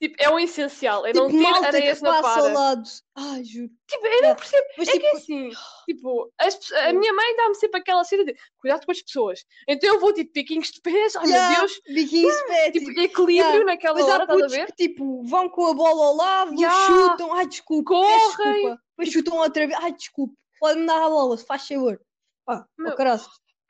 [0.00, 2.88] tipo, é o essencial, é não tipo, ter malta que areias na passa ao lado.
[3.16, 3.68] Ai, juro.
[3.88, 4.34] Tipo, eu não Yeah.
[4.40, 4.66] percebo.
[4.78, 5.50] Mas É tipo, que é assim,
[5.90, 9.44] tipo, as a minha mãe dá-me sempre aquela cena de cuidado com as pessoas.
[9.68, 13.00] Então eu vou tipo piquinhos de pés, ai yeah, meu Deus, biquinhos pé, tipo, tipo,
[13.00, 13.64] equilíbrio yeah.
[13.64, 14.66] naquela Mas hora, estás a ver?
[14.66, 16.86] que tipo vão com a bola ao lado, Yeah.
[16.86, 18.18] chutam, ai desculpa, Correm.
[18.28, 18.82] desculpa.
[18.96, 22.00] Depois chutam outra vez, ai desculpa, pode-me dar a bola, se faz favor.
[22.46, 22.96] Pá, Meu, oh.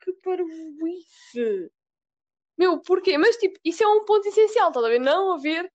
[0.03, 1.71] Que parvoíce!
[2.57, 3.17] Meu, porquê?
[3.17, 4.99] Mas tipo, isso é um ponto essencial, estás a ver?
[4.99, 5.71] Não haver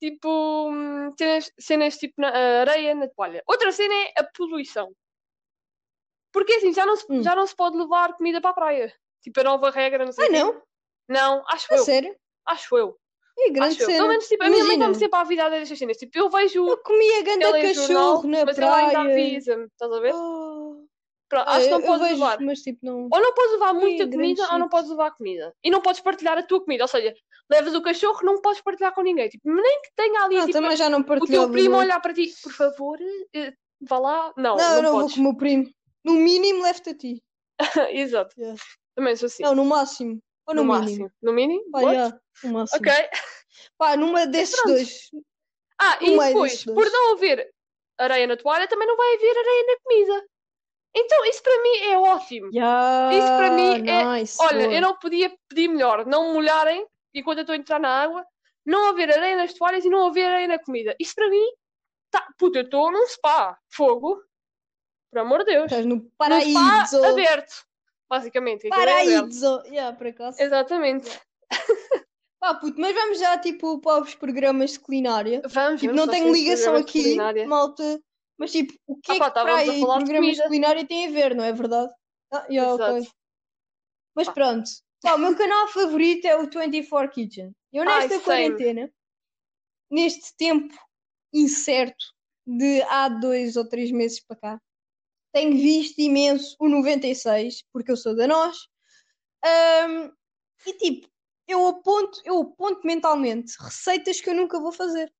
[0.00, 2.28] tipo hum, cenas, cenas tipo na
[2.62, 3.42] areia na toalha.
[3.46, 4.92] Outra cena é a poluição.
[6.32, 7.22] Porque assim, já não se, Hum.
[7.22, 8.94] já não se pode levar comida para a praia.
[9.22, 10.38] Tipo, a nova regra, não sei Ah quê.
[10.38, 10.62] não?
[11.08, 11.84] Não, acho A eu.
[11.84, 12.16] sério?
[12.46, 12.96] Acho eu.
[13.38, 13.86] É grande Acho eu.
[13.86, 13.98] cena.
[13.98, 15.96] Pelo menos, tipo, a minha mãe está-me sempre a avisar destas cenas.
[15.96, 19.12] Tipo, eu vejo eu comia ganda cachorro na mas ela ainda praia.
[19.12, 19.64] avisa-me.
[19.66, 20.14] Estás a ver?
[20.14, 20.49] Oh.
[21.30, 22.40] Pronto, Ah, acho que não podes vejo, levar.
[22.40, 23.08] mas tipo não.
[23.10, 25.54] Ou não podes levar muita grande comida ou não podes levar comida.
[25.64, 26.82] E não podes partilhar a tua comida.
[26.84, 27.14] Ou seja,
[27.48, 29.28] levas o cachorro, não podes partilhar com ninguém.
[29.28, 31.78] Tipo, nem que tenha ali Ah, tipo, também já não o teu primo não.
[31.78, 32.98] olhar para ti, por favor,
[33.32, 34.32] eh, vá lá.
[34.36, 35.14] Não, Não, não, eu não vou podes.
[35.14, 35.70] com o meu primo.
[36.04, 37.22] No mínimo, leve-te a ti.
[37.90, 38.34] Exato.
[38.38, 38.60] Yeah.
[38.96, 39.42] Também sou assim.
[39.44, 40.20] Não, no máximo.
[40.48, 40.84] Ou no, no mínimo.
[40.88, 41.12] máximo.
[41.22, 41.70] No mínimo?
[41.70, 42.80] Pá, yeah, no máximo.
[42.80, 42.92] Ok.
[43.78, 44.74] Pá, numa desses pronto.
[44.74, 45.10] dois.
[45.80, 47.48] Ah, No e depois, por não haver
[47.98, 50.26] areia na toalha, também não vai haver areia na comida.
[50.94, 52.50] Então, isso para mim é ótimo.
[52.52, 54.74] Yeah, Isso para mim é- nice, Olha, boa.
[54.74, 56.04] eu não podia pedir melhor.
[56.06, 58.24] Não molharem enquanto eu estou a entrar na água,
[58.66, 60.94] não haver areia nas toalhas e não haver areia na comida.
[60.98, 61.44] Isso para mim,
[62.10, 63.56] tá, puta, eu estou num spa.
[63.72, 64.20] Fogo.
[65.12, 65.64] Por amor de Deus.
[65.66, 67.04] Estás no Num spa paraíso.
[67.04, 67.64] aberto.
[68.08, 68.66] Basicamente.
[68.66, 68.86] aquilo é.
[68.86, 69.62] Paraíso.
[69.66, 70.42] Yeah, por acaso.
[70.42, 71.20] Exatamente.
[72.40, 75.42] Pá, puto, mas vamos já tipo para os programas de culinária.
[75.46, 77.14] Vamos, Tipo, vamos não tenho ligação aqui,
[77.46, 78.00] malta.
[78.40, 80.44] Mas tipo, o que Ah é pá, que para aí programas de comida.
[80.44, 81.92] culinária têm a ver, não é verdade?
[82.32, 82.96] Ah, yeah, ok.
[82.96, 83.14] Exato.
[84.16, 84.32] Mas Pá.
[84.32, 84.70] pronto.
[85.02, 87.54] Pá, o meu canal favorito é o 24 Kitchen.
[87.70, 88.24] Eu Ai, nesta same.
[88.24, 88.90] quarentena,
[89.90, 90.74] neste tempo
[91.34, 92.02] incerto
[92.46, 94.62] de há dois ou três meses para cá,
[95.34, 98.56] tenho visto imenso o 96, porque eu sou da nós.
[99.44, 100.10] Ahm,
[100.66, 101.08] e tipo,
[101.46, 105.12] eu aponto, eu aponto mentalmente receitas que eu nunca vou fazer.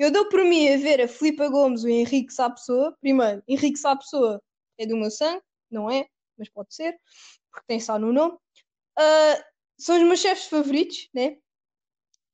[0.00, 2.96] Eu dou por mim a ver a Filipa Gomes, o Henrique Sapessoa.
[3.02, 4.42] Primeiro, Henrique Sapessoa
[4.78, 6.06] é do meu sangue, não é?
[6.38, 6.98] Mas pode ser,
[7.52, 8.38] porque tem só no nome.
[8.96, 9.44] Ah,
[9.78, 11.36] são os meus chefes favoritos, né?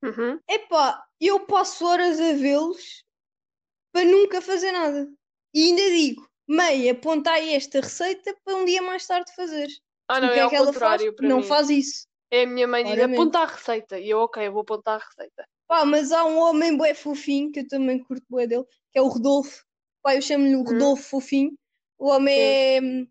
[0.01, 0.39] Uhum.
[0.49, 3.05] Epá, eu passo horas a vê-los
[3.93, 5.13] para nunca fazer nada.
[5.53, 9.67] E ainda digo, meia, aponta aí esta receita para um dia mais tarde fazer.
[10.07, 11.03] Ah, não, o que é é que ela faz?
[11.21, 11.43] Não mim.
[11.43, 12.07] faz isso.
[12.31, 13.99] É a minha mãe diz, aponta a receita.
[13.99, 15.49] E eu, ok, eu vou apontar a receita.
[15.67, 19.03] Pá, mas há um homem bué fofinho, que eu também curto bué dele, que é
[19.03, 19.65] o Rodolfo.
[20.03, 20.65] Pá, eu chamo-lhe o Hum.
[20.65, 21.59] Rodolfo fofinho.
[21.99, 23.07] O homem é hum,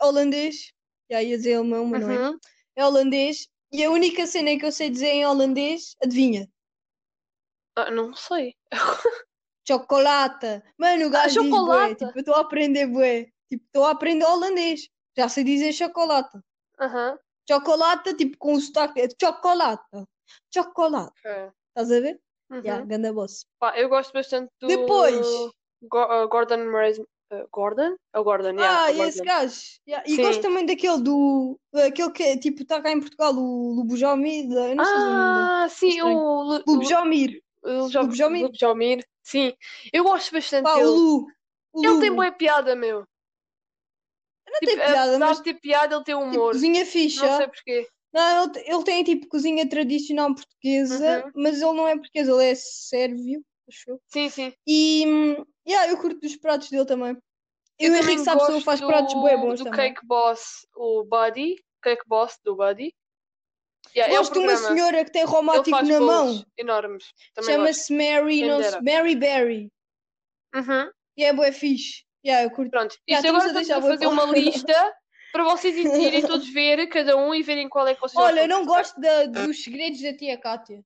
[0.00, 0.72] holandês.
[1.10, 2.18] Já ia dizer alemão, mas não é.
[2.18, 2.38] Uhum.
[2.74, 3.48] É holandês.
[3.70, 6.48] E a única cena que eu sei dizer em holandês, adivinha?
[7.76, 8.54] Ah, não sei.
[9.66, 10.62] Chocolata.
[10.76, 11.94] Mano, o gajo diz bué.
[11.94, 13.26] Tipo, eu estou a aprender bué.
[13.48, 14.88] Tipo, estou a aprender holandês.
[15.16, 16.38] Já sei dizer chocolate.
[16.80, 17.18] Aham.
[17.48, 19.00] Chocolate, tipo, com o sotaque.
[19.00, 19.08] é
[20.52, 21.12] Chocolate.
[21.12, 21.12] Chocolate.
[21.24, 21.52] Ok.
[21.68, 22.20] Estás a ver?
[22.50, 22.62] Uhum.
[22.62, 23.46] Já, ganda boss.
[23.58, 24.66] Pá, eu gosto bastante do.
[24.68, 25.26] Depois.
[25.82, 26.92] Go- uh, Gordon Murray.
[27.32, 27.96] uh, Gordon?
[28.14, 29.32] É o Gordon, yeah, Ah, é e esse Gordon.
[29.34, 29.60] gajo.
[29.88, 30.22] Yeah, E Sim.
[30.22, 31.58] gosto também daquele do.
[31.74, 34.46] Aquele que tipo está cá em Portugal, o Lubujomir.
[34.48, 36.18] Nome Ah, sim, estranho.
[36.18, 36.42] o.
[36.42, 36.62] Lu-.
[36.66, 37.42] Lubujomir.
[37.64, 38.42] Lu- Lu- Lubujomir?
[38.44, 39.06] Lubujomir.
[39.24, 39.54] Sim,
[39.92, 40.88] eu gosto bastante Pá, o dele.
[40.88, 41.26] Lu.
[41.72, 42.00] O Ele Lu.
[42.00, 43.04] tem boa piada, meu.
[44.46, 46.52] Não Tipo, tem piada, mas de ter piada, ele tem tipo, humor.
[46.52, 47.26] cozinha fixa.
[47.26, 47.88] Não sei porquê.
[48.12, 51.32] Não, ele, ele tem tipo cozinha tradicional portuguesa, Uhum.
[51.34, 54.00] mas ele não é português, ele é sérvio, acho eu.
[54.08, 54.52] Sim, sim.
[54.66, 55.04] E
[55.66, 57.16] yeah, eu curto dos pratos dele também.
[57.80, 59.94] E o Henrique sabe se gosto faz pratos bué bons do também.
[59.94, 61.56] Cake Boss, o Buddy.
[61.82, 62.94] Cake Boss do Buddy.
[63.96, 66.44] Yeah, é Gosto de uma senhora que tem Ele romótico faz na mão.
[66.56, 67.04] enormes.
[67.42, 69.68] Chama-se Mary, não Mary Berry.
[70.54, 70.90] Uhum.
[71.16, 72.04] E é bué fixe.
[72.24, 72.70] Yeah, eu curto.
[72.70, 72.92] Pronto.
[73.06, 74.94] Isto estamos agora a estamos a bué fazer uma lista
[75.32, 78.48] para vocês irem todos ver cada um e verem qual é que vocês Olha, eu
[78.48, 80.80] não gosto da- dos segredos da tia Cátia.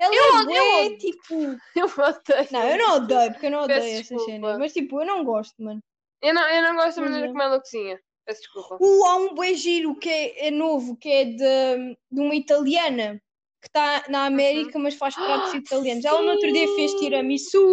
[0.00, 1.34] Ela Eu é odeio- bué, tipo...
[1.74, 2.48] Eu odeio.
[2.52, 4.24] Não, eu não odeio, porque eu não Peço odeio essas desculpa.
[4.30, 4.58] cenas.
[4.58, 5.80] Mas tipo, eu não gosto, mano.
[6.22, 7.32] Eu não, eu não gosto da maneira Uhum.
[7.32, 8.00] como ela cozinha.
[8.26, 8.76] Peço desculpa.
[8.80, 13.20] Uh, há um bué giro que é, é novo, que é de, de uma italiana
[13.60, 16.04] que está na América, mas faz pratos italianos.
[16.04, 16.98] Ela no outro dia fez Sim.
[17.00, 17.72] tiramisu,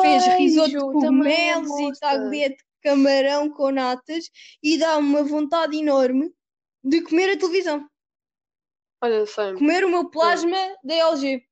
[0.00, 2.04] fez risoto de é cogumelos e gosto.
[2.82, 4.30] Camarão com natas
[4.62, 6.32] e dá uma vontade enorme
[6.82, 7.88] de comer a televisão.
[9.00, 9.54] Olha, sei.
[9.54, 11.46] Comer o meu plasma da LG.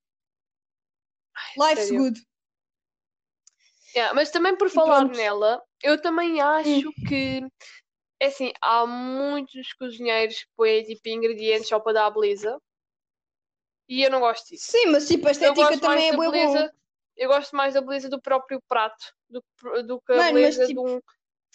[1.56, 1.98] Life's sério.
[2.02, 2.20] good.
[3.94, 5.16] Yeah, mas também por falar pronto.
[5.16, 7.40] nela, eu também acho que
[8.20, 12.60] é assim, há muitos cozinheiros que põem tipo ingredientes só para dar a beleza.
[13.88, 14.70] E eu não gosto disso.
[14.72, 16.30] Sim, mas tipo, a estética também é bom.
[16.30, 16.74] beleza.
[17.16, 20.56] Eu gosto mais da beleza do próprio prato do, que- do que a Mano, mas,
[20.56, 21.00] beleza tipo- de um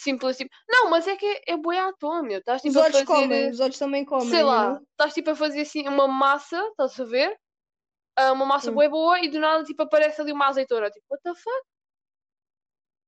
[0.02, 0.50] simples tipo.
[0.68, 2.40] Não, mas é que é, é bué à toa, meu.
[2.40, 3.06] Estás Os tipo a olhos fazer.
[3.06, 4.30] comem, os olhos também comem.
[4.30, 7.38] sei lá, estás tipo a fazer assim uma massa, estás a ver?
[8.16, 8.76] Ah, uma massa Hum.
[8.76, 10.90] bué boa e do nada tipo aparece ali uma azeitona.
[10.90, 11.62] Tipo, what the fuck?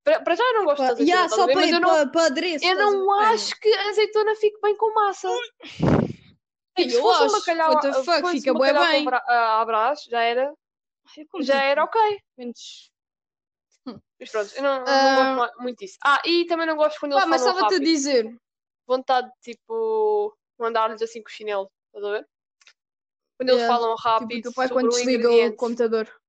[0.06, 2.26] Para, já eu não gosto de azeitona, yeah, só para, mas eu não, para, para
[2.26, 2.66] adereço.
[2.66, 3.26] eu não ver?
[3.34, 5.30] acho que a azeitona fique bem com massa.
[6.78, 7.40] Ei, se eu fosse um acho.
[7.40, 9.06] bacalhau, What the fuck, fica um com bem.
[9.66, 10.54] brás, já era,
[11.06, 12.22] já tipo, era ok.
[12.38, 12.93] menos-
[14.20, 15.36] Mas pronto, eu não, não Ah.
[15.36, 15.98] gosto mu- muito disso.
[16.04, 17.86] Ah, e também não gosto quando eles mas falam estava-te a rápido.
[17.86, 18.36] dizer.
[18.88, 22.28] Vontade de, tipo, mandar-lhes assim com o chinelo, estás a ver?
[23.38, 25.58] Quando eles Yeah, falam Tipo, rápido o teu pai sobre quando um desliga o ingrediente.
[25.58, 26.22] computador.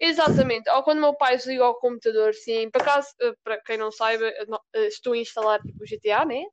[0.00, 2.70] Exatamente, ou quando o meu pai desliga o computador, sim.
[2.70, 4.26] Por acaso, eh, para quem não saiba,
[4.74, 6.44] eh, estou a instalar tipo, o GTA, né?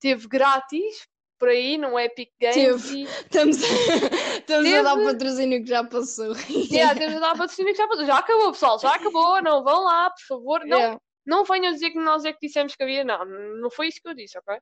[0.00, 1.06] Teve grátis
[1.42, 2.98] por aí no Epic Games Teve.
[2.98, 3.66] e Estamos, a,
[4.38, 5.06] estamos a dar Teve.
[5.12, 6.34] patrocínio que já passou.
[6.70, 8.06] yeah, temos a dar patrocínio que já, passou.
[8.06, 9.42] já acabou, pessoal, já acabou.
[9.42, 10.60] Não vão lá, por favor.
[10.64, 11.00] Não, Yeah.
[11.26, 13.02] não venham dizer que nós é que dissemos que havia.
[13.02, 14.56] Não, não foi isso que eu disse, ok?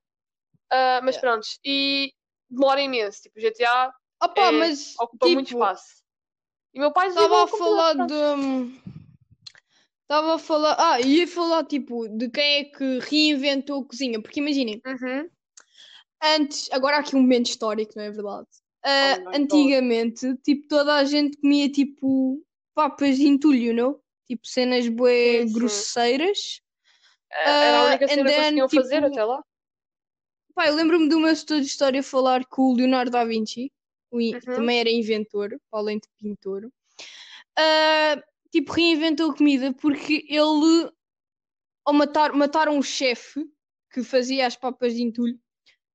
[0.73, 1.21] Ah, mas Yeah.
[1.21, 2.13] pronto, e
[2.49, 3.21] demora imenso.
[3.25, 6.03] Tipo, o GTA Opa, É, mas ocupa muito tipo, espaço.
[6.73, 8.81] E o meu pai Estava a o falar de.
[10.03, 10.77] Estava a falar.
[10.79, 14.21] Ah, ia falar tipo de quem é que reinventou a cozinha.
[14.23, 15.29] Porque imaginem, Uhum.
[16.23, 16.69] Antes.
[16.73, 18.47] Agora há aqui um momento histórico, não é verdade?
[18.83, 19.35] Ah, Oh my God.
[19.43, 22.43] antigamente, tipo, toda a gente comia tipo
[22.75, 24.03] papas de entulho, know?
[24.27, 26.61] Tipo, cenas bué Sim, grosseiras.
[27.31, 29.45] Era a única Ah, cena and que then, conseguiam fazer tipo, até lá.
[30.55, 33.73] Pá, eu lembro-me do meu estudo de história falar que o Leonardo da Vinci
[34.13, 34.41] in- Uhum.
[34.41, 36.71] também era inventor, além de pintor.
[37.57, 40.91] ah, tipo, reinventou a comida porque ele,
[41.85, 43.45] ao matar, mataram o chefe
[43.93, 45.39] que fazia as papas de entulho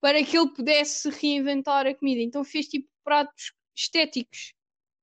[0.06, 2.22] para que ele pudesse reinventar a comida.
[2.22, 4.54] Então fez tipo pratos estéticos.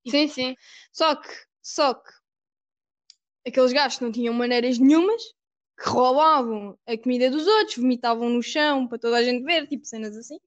[0.08, 0.54] Sim, sim.
[0.92, 1.28] Só que,
[1.60, 2.08] só que
[3.44, 5.20] aqueles gajos não tinham maneiras nenhumas,
[5.76, 9.84] que roubavam a comida dos outros, vomitavam no chão para toda a gente ver, tipo
[9.84, 10.38] cenas assim.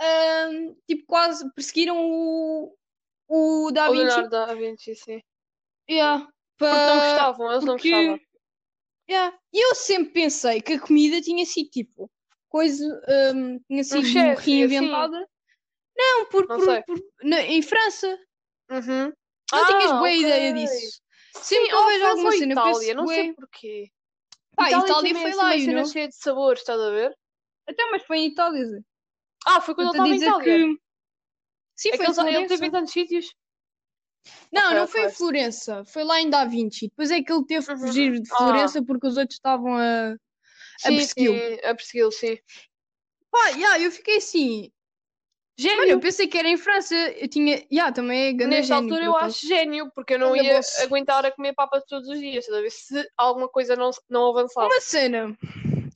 [0.00, 2.74] Ahm, tipo, quase perseguiram o,
[3.28, 4.04] o Da O Vinci.
[4.06, 5.20] Leonardo da Vinci, sim.
[5.90, 6.26] Yeah,
[6.56, 8.20] Porque não gostavam, eles não porque- gostavam.
[9.10, 9.38] yeah.
[9.52, 12.10] E eu sempre pensei que a comida tinha sido tipo
[12.50, 14.50] coisa, ahm, tinha sido chefe, assim.
[14.66, 15.26] reinventada.
[15.96, 18.08] Não, por, Não por- por- na- em França.
[18.70, 19.12] Uhum.
[19.52, 20.20] Não tinhas Ah, boa ok.
[20.20, 21.00] ideia disso.
[21.34, 23.88] Sim, Sempre que eu ou vejo alguma cena, Itália, penso, não sei porquê.
[24.56, 25.86] Pá, Itália Itália também foi é lá, cena know?
[25.86, 27.16] cheia de sabores, estás a ver?
[27.68, 28.66] Até, mas foi em Itália.
[28.66, 28.80] Zé.
[29.46, 30.44] Ah, foi quando ele estava em Itália.
[30.74, 30.80] que.
[31.76, 33.34] Sim, É foi em ele, ele teve em tantos sítios.
[34.52, 35.10] Não, Ok, não foi em.
[35.10, 35.84] Florença.
[35.86, 36.88] Foi lá em Da Vinci.
[36.88, 37.78] Depois é que ele teve que Uhum.
[37.78, 38.36] fugir de Ah.
[38.36, 40.16] Florença porque os outros estavam a.
[40.80, 41.36] Sim, persegui-lo.
[41.36, 42.38] sim, a persegui-lo, sim.
[43.30, 44.72] Pá, yeah, eu fiquei assim.
[45.58, 45.76] Gênio.
[45.76, 46.94] Mano, eu pensei que era em França.
[46.94, 47.66] Eu tinha.
[47.70, 51.30] Yeah, também é grande Nesta altura eu acho gênio, porque eu não ia aguentar a
[51.30, 52.70] comer papas todos os dias, estás a ver?
[52.70, 54.66] Se alguma coisa não, não avançava.
[54.66, 55.38] Uma cena.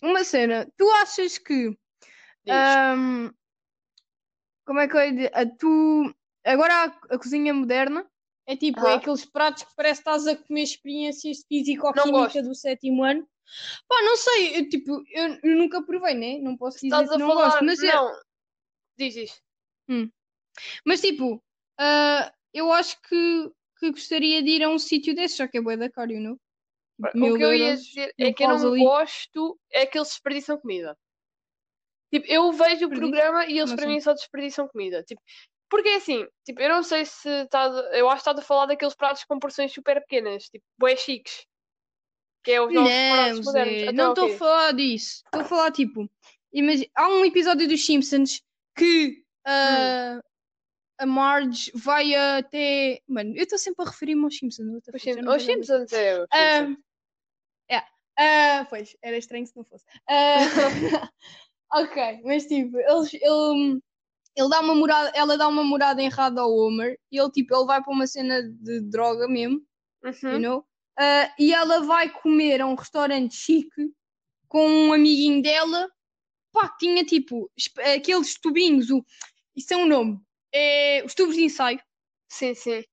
[0.02, 0.70] Uma cena.
[0.76, 1.74] Tu achas que.
[2.46, 3.30] Ahm,
[4.66, 5.30] como é que eu ia dizer?
[5.34, 6.14] A tu.
[6.44, 8.06] Agora a, a cozinha moderna
[8.46, 8.96] é tipo, é Aham.
[8.96, 13.26] aqueles pratos que parece que estás a comer experiências físico-química do sétimo ano.
[13.88, 16.38] Pá, não sei, eu, tipo, eu, eu nunca provei, né?
[16.38, 17.44] Não posso dizer Estás que a não falar.
[17.50, 18.20] gosto, mas, é- Não.
[18.96, 19.42] Diz, diz.
[20.84, 21.42] mas tipo,
[21.78, 25.60] ah, eu acho que, que gostaria de ir a um sítio desse, já que é
[25.60, 26.40] bué da caro, you know?
[27.12, 28.84] Tipo, O que eu ia dizer é que eu não ali.
[28.84, 30.96] gosto é que eles desperdiçam comida.
[32.12, 33.94] Tipo, eu vejo o programa e eles Como para assim?
[33.94, 35.02] mim só desperdiçam comida.
[35.02, 35.20] Tipo,
[35.68, 37.74] porque é assim, tipo, eu não sei se estás.
[37.92, 41.44] Eu acho que estás a falar daqueles pratos com porções super pequenas, tipo, bué chiques.
[42.44, 43.94] Que é os novos Não, modernos.
[43.94, 45.22] Não o estou a falar disso.
[45.24, 46.08] Estou a falar, tipo,
[46.52, 48.42] imagi- há um episódio dos Simpsons
[48.76, 50.20] que ah,
[50.98, 53.00] a Marge vai até.
[53.08, 54.82] Mano, eu estou sempre a referir-me aos Simpsons.
[54.84, 55.54] the Os Sim-.
[55.54, 56.20] Simpsons é.
[56.20, 56.84] os Ah, Simpsons.
[58.16, 59.84] Ah, pois, era estranho se não fosse.
[60.08, 60.36] Ah,
[61.72, 63.80] ok, mas tipo, eles, ele,
[64.36, 67.66] ele dá uma morada, ela dá uma morada errada ao Homer e ele tipo, ele
[67.66, 69.60] vai para uma cena de droga mesmo,
[70.04, 70.38] you Uhum.
[70.38, 70.66] know?
[70.98, 73.92] Ah, e ela vai comer a um restaurante chique
[74.48, 75.90] com um amiguinho dela,
[76.52, 77.50] pá, tinha tipo
[77.96, 79.04] aqueles tubinhos, o,
[79.56, 80.20] isso é um nome,
[80.52, 81.80] é, os tubos de ensaio.
[82.28, 82.84] Sim, sim.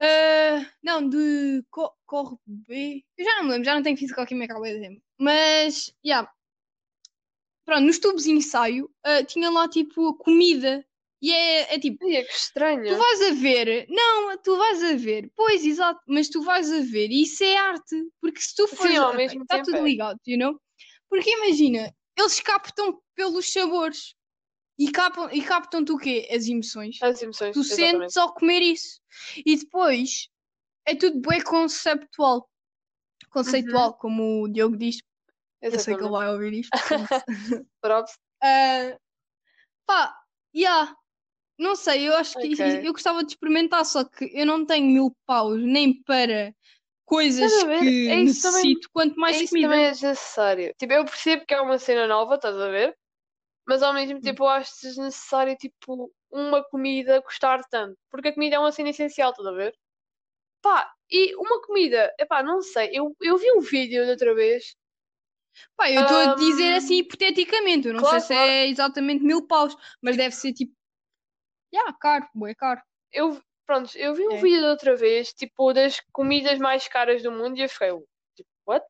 [0.00, 3.04] Ah, não, de co Corre B.
[3.18, 5.02] Eu já não me lembro, já não tenho física há bué de tempo.
[5.18, 6.28] Mas, já.
[7.64, 10.84] Pronto, nos tubos de ensaio ah, tinha lá tipo comida.
[11.22, 12.84] E é, é tipo, Ai, é que estranho.
[12.88, 13.86] tu vais a ver.
[13.90, 15.30] Não, tu vais a ver.
[15.36, 17.10] Pois, exato, mas tu vais a ver.
[17.10, 17.96] E isso é arte.
[18.20, 18.92] Porque se tu fores.
[18.92, 19.82] Sim, ao mesmo Está tudo é.
[19.82, 20.58] ligado, you know?
[21.10, 24.14] Porque imagina, eles captam pelos sabores.
[24.78, 26.26] E captam, e captam-te o quê?
[26.30, 27.52] As emoções As emoções.
[27.52, 27.98] tu exatamente.
[27.98, 28.98] sentes ao comer isso.
[29.44, 30.28] E depois
[30.86, 32.48] é tudo bem conceptual.
[33.28, 35.02] Conceitual, como o Diogo diz.
[35.60, 36.08] Eu sei que ele Uhum.
[36.08, 36.10] Exatamente.
[36.10, 36.70] vai ouvir isto.
[37.82, 38.18] Props.
[38.42, 38.96] Ah,
[39.86, 40.16] pá,
[40.56, 40.96] yeah.
[41.60, 42.48] Não sei, eu acho que
[42.88, 46.54] eu gostava de experimentar, só que eu não tenho mil paus nem para
[47.04, 49.68] coisas que É isso também- necessito, quanto mais é isso comida.
[49.68, 50.74] também é desnecessário.
[50.78, 52.96] Tipo, eu percebo que é uma cena nova, estás a ver?
[53.66, 57.96] Mas ao mesmo tempo eu acho desnecessário, tipo, uma comida custar tanto.
[58.10, 59.74] Porque a comida é uma cena essencial, estás a ver?
[60.62, 64.76] Pá, e uma comida, epá, não sei, eu, eu vi um vídeo da outra vez.
[65.76, 69.46] Pá, eu estou a dizer assim hipoteticamente, eu não claro, sei se é exatamente mil
[69.46, 70.72] paus, mas deve ser tipo,
[71.72, 72.80] yeah, caro, é caro.
[73.12, 74.40] Eu, pronto, eu vi um É.
[74.40, 77.90] vídeo da outra vez, tipo, das comidas mais caras do mundo e eu fiquei,
[78.36, 78.84] tipo, what?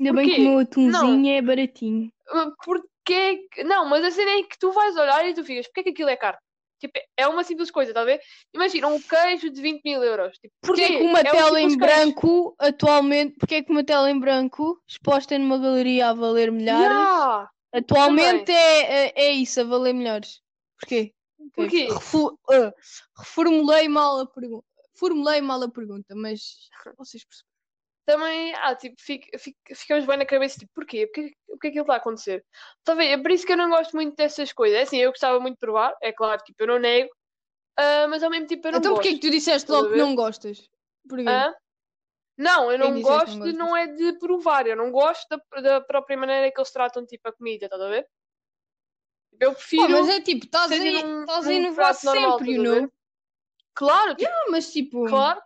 [0.00, 0.46] Ainda bem que Porquê?
[0.48, 1.30] o meu atunzinho Não.
[1.30, 2.12] é baratinho.
[2.28, 3.46] Uh, Porquê?
[3.64, 6.10] Não, mas a cena é que tu vais olhar e tu ficas, porquê que aquilo
[6.10, 6.36] é caro?
[6.80, 8.20] Tipo, é uma simples coisa, está a ver?
[8.52, 10.36] Imagina um queijo de 20 mil euros.
[10.38, 10.98] Tipo, Porquê porquê?
[10.98, 15.56] que uma É tela em branco, atualmente, porquê que uma tela em branco, exposta numa
[15.58, 20.42] galeria a valer milhares, Yeah, atualmente é, é, é isso, a valer milhares?
[20.78, 21.13] Porquê?
[21.52, 21.86] Porquê?
[21.88, 22.72] Refu- ah,
[23.18, 24.66] reformulei mal a pergunta.
[24.96, 26.68] Formulei mal a pergunta, mas
[26.98, 27.54] vocês perceberam.
[28.06, 31.06] Também, ah, tipo, fic, fic, ficamos bem na cabeça, tipo, porquê?
[31.06, 32.44] Porquê, porquê aquilo está a acontecer?
[32.80, 33.06] Está a ver?
[33.06, 34.78] É por isso que eu não gosto muito dessas coisas.
[34.78, 37.08] É assim, eu gostava muito de provar, é claro, tipo, eu não nego,
[37.78, 39.02] ah, mas ao mesmo tempo eu não Então gosto.
[39.02, 40.68] porquê que tu disseste logo que não gostas?
[41.08, 41.24] Porquê?
[41.28, 41.54] Hã?
[42.36, 45.60] Não, eu não que que gosto, não não é de provar, eu não gosto da,
[45.60, 48.06] da própria maneira que eles tratam, tipo, a comida, estás a ver?
[49.40, 52.80] Eu prefiro mas é tipo, estás a, estás a inovar normal, sempre, you ver?
[52.82, 52.92] know?
[53.74, 55.40] Claro, tipo, Ah, mas tipo, claro,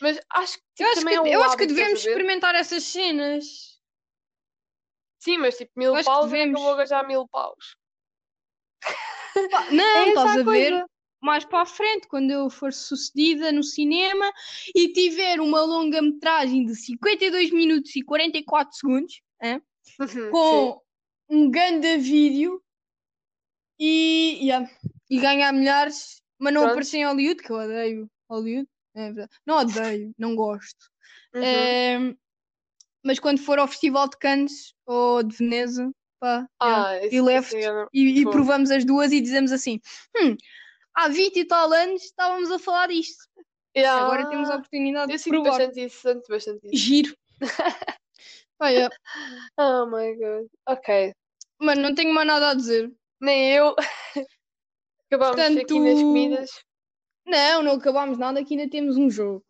[0.00, 2.08] mas acho que tipo, eu acho que, é um eu acho que devemos ver?
[2.10, 3.44] experimentar essas cenas.
[5.18, 6.60] Sim, mas tipo, mil Eu paus, eu devemos.
[6.60, 7.76] vou gastar mil paus.
[9.70, 10.44] Não, É estás a ver?
[10.44, 10.86] coisa.
[11.20, 14.32] Mais para a frente, quando eu for sucedida no cinema
[14.74, 19.60] e tiver uma longa-metragem de 52 minutos e 44 segundos, hã?
[20.00, 20.30] Uhum, sim.
[20.30, 20.82] com
[21.28, 22.60] um grande vídeo
[23.84, 24.70] e, yeah,
[25.10, 26.72] e ganhar milhares, mas não Pronto.
[26.72, 28.68] aparecer em Hollywood, que eu odeio Hollywood.
[28.94, 29.32] É verdade.
[29.44, 30.86] Não odeio, não gosto.
[31.34, 31.42] Uhum.
[31.42, 32.16] Ehm,
[33.04, 37.88] mas quando for ao Festival de Cannes ou de Veneza, pá, Ah, e eu não-
[37.92, 39.80] e, e provamos as duas e dizemos assim:
[40.16, 40.36] hum,
[40.94, 43.24] há 20 e tal anos estávamos a falar disto.
[43.76, 44.04] Yeah.
[44.04, 45.50] Agora temos a oportunidade Eu de provar.
[45.58, 46.76] bastante isso, sinto bastante isso.
[46.76, 47.16] Giro.
[48.58, 48.94] Pá, yeah.
[49.56, 50.46] Oh my god.
[50.68, 51.12] Ok.
[51.58, 52.92] Mano, não tenho mais nada a dizer.
[53.22, 53.76] Nem eu.
[55.06, 56.50] Acabamos aqui nas Portanto, comidas.
[57.24, 59.44] Não, não acabámos nada, que ainda temos um jogo.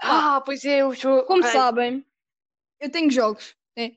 [0.00, 1.24] Ah, pois é, o jogo.
[1.26, 2.04] Como Ai, sabem,
[2.80, 3.54] eu tenho jogos.
[3.76, 3.92] né?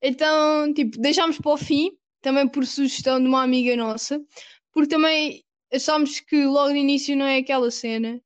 [0.00, 4.24] Então, tipo, deixámos para o fim, também por sugestão de uma amiga nossa,
[4.72, 8.22] porque também achámos que logo no início não é aquela cena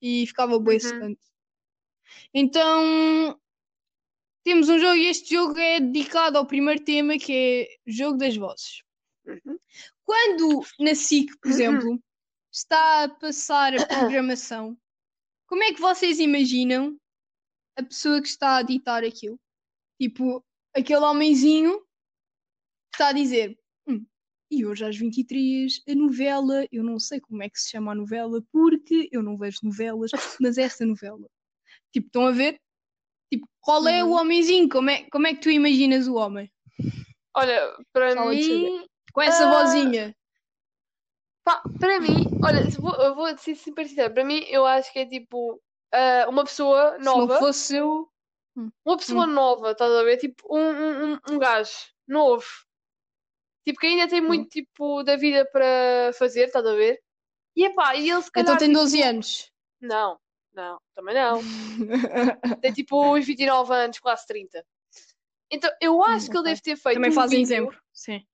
[0.00, 1.16] e ficava bem Uhum.
[2.34, 3.40] Então,
[4.44, 8.36] temos um jogo e este jogo é dedicado ao primeiro tema que é Jogo das
[8.36, 8.82] Vozes.
[9.26, 9.58] Uhum.
[10.04, 12.02] Quando na SIC, por exemplo,
[12.52, 14.76] está a passar a programação,
[15.46, 16.96] como é que vocês imaginam
[17.76, 19.38] a pessoa que está a ditar aquilo?
[20.00, 20.44] Tipo,
[20.74, 21.78] aquele homenzinho
[22.90, 23.56] que está a dizer:
[23.86, 24.04] "Hum,
[24.50, 27.94] e hoje às 23, a novela, eu não sei como é que se chama a
[27.94, 30.10] novela, porque eu não vejo novelas,
[30.40, 31.26] mas essa novela.
[31.92, 32.60] Tipo, estão a ver?
[33.32, 34.16] Tipo, qual é o Uhum.
[34.16, 34.68] homenzinho?
[34.68, 36.52] Como é, como é que tu imaginas o homem?
[37.34, 38.86] Olha, para de mim.
[39.12, 40.14] Com essa Ah, vozinha.
[41.44, 45.00] Pá, para mim, olha, vou, eu vou ser super sincera, para mim eu acho que
[45.00, 45.60] é tipo
[45.92, 48.08] ah, uma pessoa Se não nova, fosse eu.
[48.84, 50.18] uma pessoa nova, estás a ver?
[50.18, 50.60] Tipo um,
[51.14, 51.72] um, um- gajo
[52.06, 52.46] novo,
[53.64, 57.00] tipo que ainda tem muito tipo da vida para fazer, estás a ver?
[57.56, 58.58] E epá, e ele se Então calhar.
[58.58, 59.52] tem tipo, 12 anos.
[59.80, 60.18] Não,
[60.54, 61.40] não, também não.
[62.62, 64.64] Tem tipo uns 29 anos, quase 30.
[65.50, 66.50] Então eu acho que ele ok.
[66.52, 67.78] deve ter feito Também um fazem vídeo, exemplo.
[67.92, 68.24] Sim.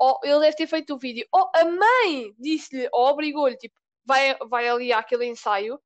[0.00, 4.34] Ou ele deve ter feito o vídeo, ou a mãe disse-lhe, ou obrigou-lhe, tipo, vai,
[4.48, 5.78] vai ali àquele ensaio,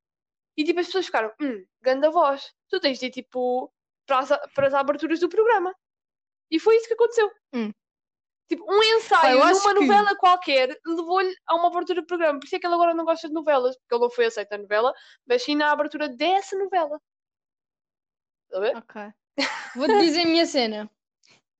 [0.57, 3.69] e tipo, as pessoas ficaram, hum, grande voz, tu tens de ir tipo
[4.05, 5.75] para as, para as aberturas do programa.
[6.49, 7.29] E foi isso que aconteceu.
[7.53, 7.71] Hum.
[8.47, 12.39] Tipo, um ensaio acho numa que- novela qualquer levou-lhe a uma abertura do programa.
[12.39, 14.51] Por isso é que ele agora não gosta de novelas, porque ele não foi aceito
[14.51, 14.93] na novela,
[15.27, 17.01] mas sim na abertura dessa novela.
[18.45, 18.77] Está a ver?
[18.77, 19.01] Ok.
[19.75, 20.89] Vou-te dizer a minha cena.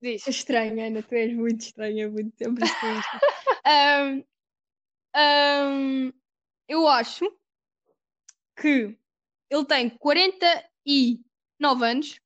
[0.00, 0.26] Diz.
[0.26, 3.02] Estranha, Ana, tu és muito estranha, muito estranha.
[3.66, 4.22] Ahm,
[5.14, 6.12] ahm,
[6.68, 7.24] eu acho
[8.60, 8.96] que
[9.50, 12.20] ele tem 49 anos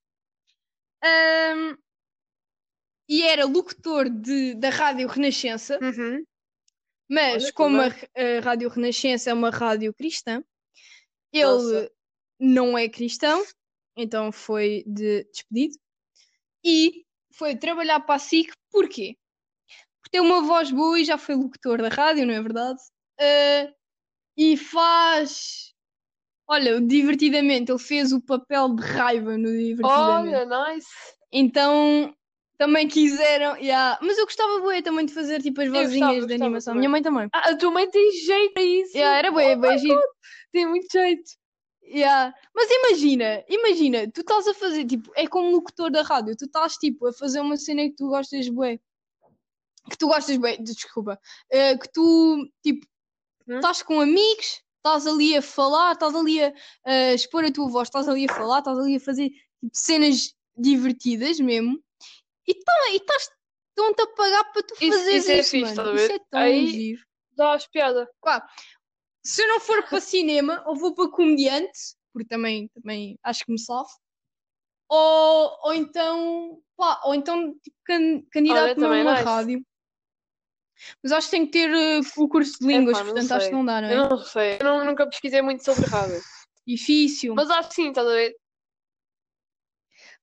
[1.02, 1.76] ahm,
[3.08, 6.24] e era locutor de, da Rádio Renascença, Uhum.
[7.08, 10.44] mas Olha, como a, a Rádio Renascença é uma rádio cristã,
[11.32, 11.92] ele Nossa.
[12.38, 13.42] não é cristão,
[13.96, 15.78] então foi de- despedido
[16.62, 19.16] e foi trabalhar para a SIC, porquê?
[20.00, 22.80] Porque tem uma voz boa e já foi locutor da rádio, não é verdade?
[23.20, 23.72] Ah,
[24.36, 25.74] e faz.
[26.48, 30.34] Olha, divertidamente, ele fez o papel de raiva no divertidamente.
[30.34, 30.88] Olha, nice.
[31.32, 32.14] Então
[32.58, 33.56] também quiseram.
[33.56, 33.98] yeah.
[34.02, 36.74] Mas eu gostava bué também de fazer tipo as gostava, vozinhas de gostava animação.
[36.74, 36.80] também.
[36.80, 37.28] Minha mãe também.
[37.32, 38.96] Ah, a tua mãe tem jeito para isso.
[38.96, 39.94] Yeah, era bué, Oh giro.
[39.94, 40.04] God,
[40.52, 41.30] Tem muito jeito.
[41.92, 42.32] Yeah.
[42.54, 46.76] Mas imagina, imagina, tu estás a fazer, tipo, é como locutor da rádio, tu estás,
[46.76, 48.78] tipo, a fazer uma cena que tu gostas bué.
[49.90, 51.18] Que tu gostas bué, desculpa.
[51.50, 52.86] eh, que tu, tipo,
[53.48, 53.56] Hum?
[53.56, 57.88] estás com amigos, estás ali a falar, estás ali a, a expor a tua voz,
[57.88, 61.82] estás ali a falar, estás ali a fazer, tipo, cenas divertidas mesmo.
[62.46, 63.30] E e estás,
[63.70, 65.96] estão-te a pagar para tu Isso- fazeres isso é isso, fixe, mano.
[65.96, 67.02] Isso é tão Aí- giro.
[67.32, 68.08] Dá as piada.
[69.22, 71.78] Se eu não for para cinema, ou vou para comediante,
[72.12, 73.98] porque também, também acho que me safo,
[74.88, 79.24] ou, ou então, pá, ou então tipo, can, candidato-me a também uma nice.
[79.24, 79.66] rádio.
[81.02, 83.52] Mas acho que tem que ter eh, o curso de línguas, Epá, portanto acho que
[83.54, 83.94] não dá, não é?
[83.94, 84.56] Eu não sei.
[84.60, 86.22] Eu não- nunca pesquisei muito sobre Rabbit.
[86.66, 87.34] Difícil.
[87.34, 88.34] Mas acho que sim, estás a ver?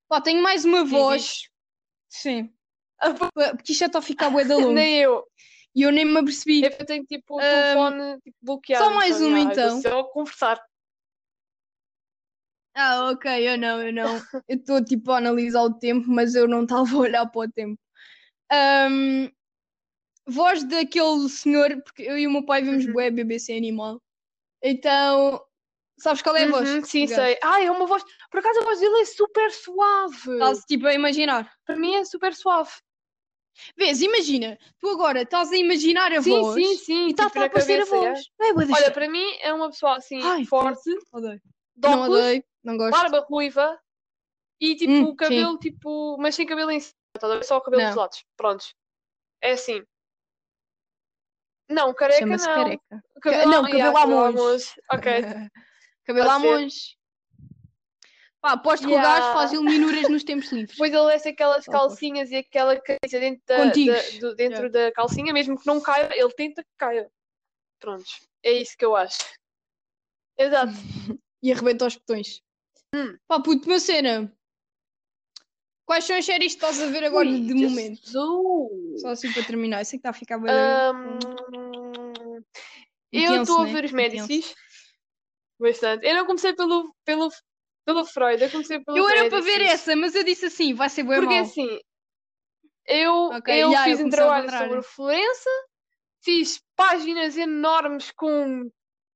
[0.08, 1.42] Pá, tenho mais uma voz.
[2.10, 2.52] Sim.
[3.00, 4.72] Ah, Porque isto já está a ficar bué da longo.
[4.74, 5.24] Nem eu.
[5.78, 6.64] E eu nem me apercebi.
[6.64, 8.84] Eu tenho tipo o Ahm, telefone tipo, bloqueado.
[8.84, 9.70] só mais então, uma, então.
[9.70, 10.60] vou Só conversar.
[12.74, 14.16] Ah, ok, eu não, eu não.
[14.48, 17.52] Eu estou tipo a analisar o tempo, mas eu não estava a olhar para o
[17.52, 17.80] tempo.
[18.52, 19.30] Ahm,
[20.26, 22.94] voz daquele senhor, porque eu e o meu pai vemos Uhum.
[22.94, 24.02] bué BBC Animal.
[24.64, 25.40] Então,
[26.00, 26.70] sabes qual é a voz?
[26.72, 27.38] Uhum, sim, sei.
[27.44, 28.04] Ai, é uma voz.
[28.32, 30.32] Por acaso a voz dele é super suave.
[30.34, 31.54] Estás tipo a imaginar.
[31.68, 32.72] Para mim é super suave.
[33.76, 37.08] Vês, imagina, tu agora estás a imaginar a Sim, voz sim, sim.
[37.08, 38.10] e está tipo, a na aparecer a cabeça, é.
[38.10, 38.30] voz.
[38.40, 41.42] Não é Olha, para mim é uma pessoa assim, Ai, forte, Odeio.
[41.76, 42.92] de Não odeio, não gosto.
[42.92, 43.80] barba ruiva
[44.60, 47.44] e tipo Hum, cabelo, tipo, mas sem cabelo em cima, a ver?
[47.44, 47.90] Só o cabelo Não.
[47.90, 48.26] dos lados.
[48.36, 48.76] Prontos.
[49.42, 49.84] É assim.
[51.70, 52.38] Não, careca não.
[52.38, 53.04] careca.
[53.22, 54.66] Cabelo, não, ah, cabelo yeah, à monge.
[54.92, 55.12] Ok.
[56.06, 56.97] Cabelo à monge.
[58.40, 59.20] Pá, aposto que o Yeah.
[59.20, 60.72] gajo faz iluminuras nos tempos livres.
[60.78, 65.34] Depois ele veste aquelas calcinhas e aquela camisa dentro, da, da- do- dentro da calcinha,
[65.34, 67.10] mesmo que não caia, ele tenta que caia.
[67.80, 68.22] Prontos.
[68.44, 69.18] É isso que eu acho.
[70.38, 70.72] Exato.
[71.44, 72.42] E arrebenta aos botões.
[72.96, 73.16] Hum.
[73.28, 74.36] Pá, puto, uma cena.
[75.86, 78.02] Quais são as séries que estás a ver agora Ui, de momento?
[78.04, 79.02] Jesus.
[79.02, 79.80] Só assim para terminar.
[79.82, 80.52] Eu sei que está a ficar bem.
[80.52, 81.20] Ahm,
[83.12, 83.72] eu estou a né?
[83.72, 83.92] ver os.
[83.92, 84.56] Médicis.
[85.60, 86.08] Bastante.
[86.08, 87.30] Eu não comecei pelo, pelo,
[87.88, 89.74] pelo Freud, eu comecei pelo Eu era para ver Médicis.
[89.80, 91.42] essa, mas eu disse assim: vai ser bem Porque mal.
[91.42, 91.80] assim,
[92.86, 95.50] eu, Ok, eu eu fiz um comecei ao trabalho sobre Florença,
[96.24, 98.70] fiz páginas enormes com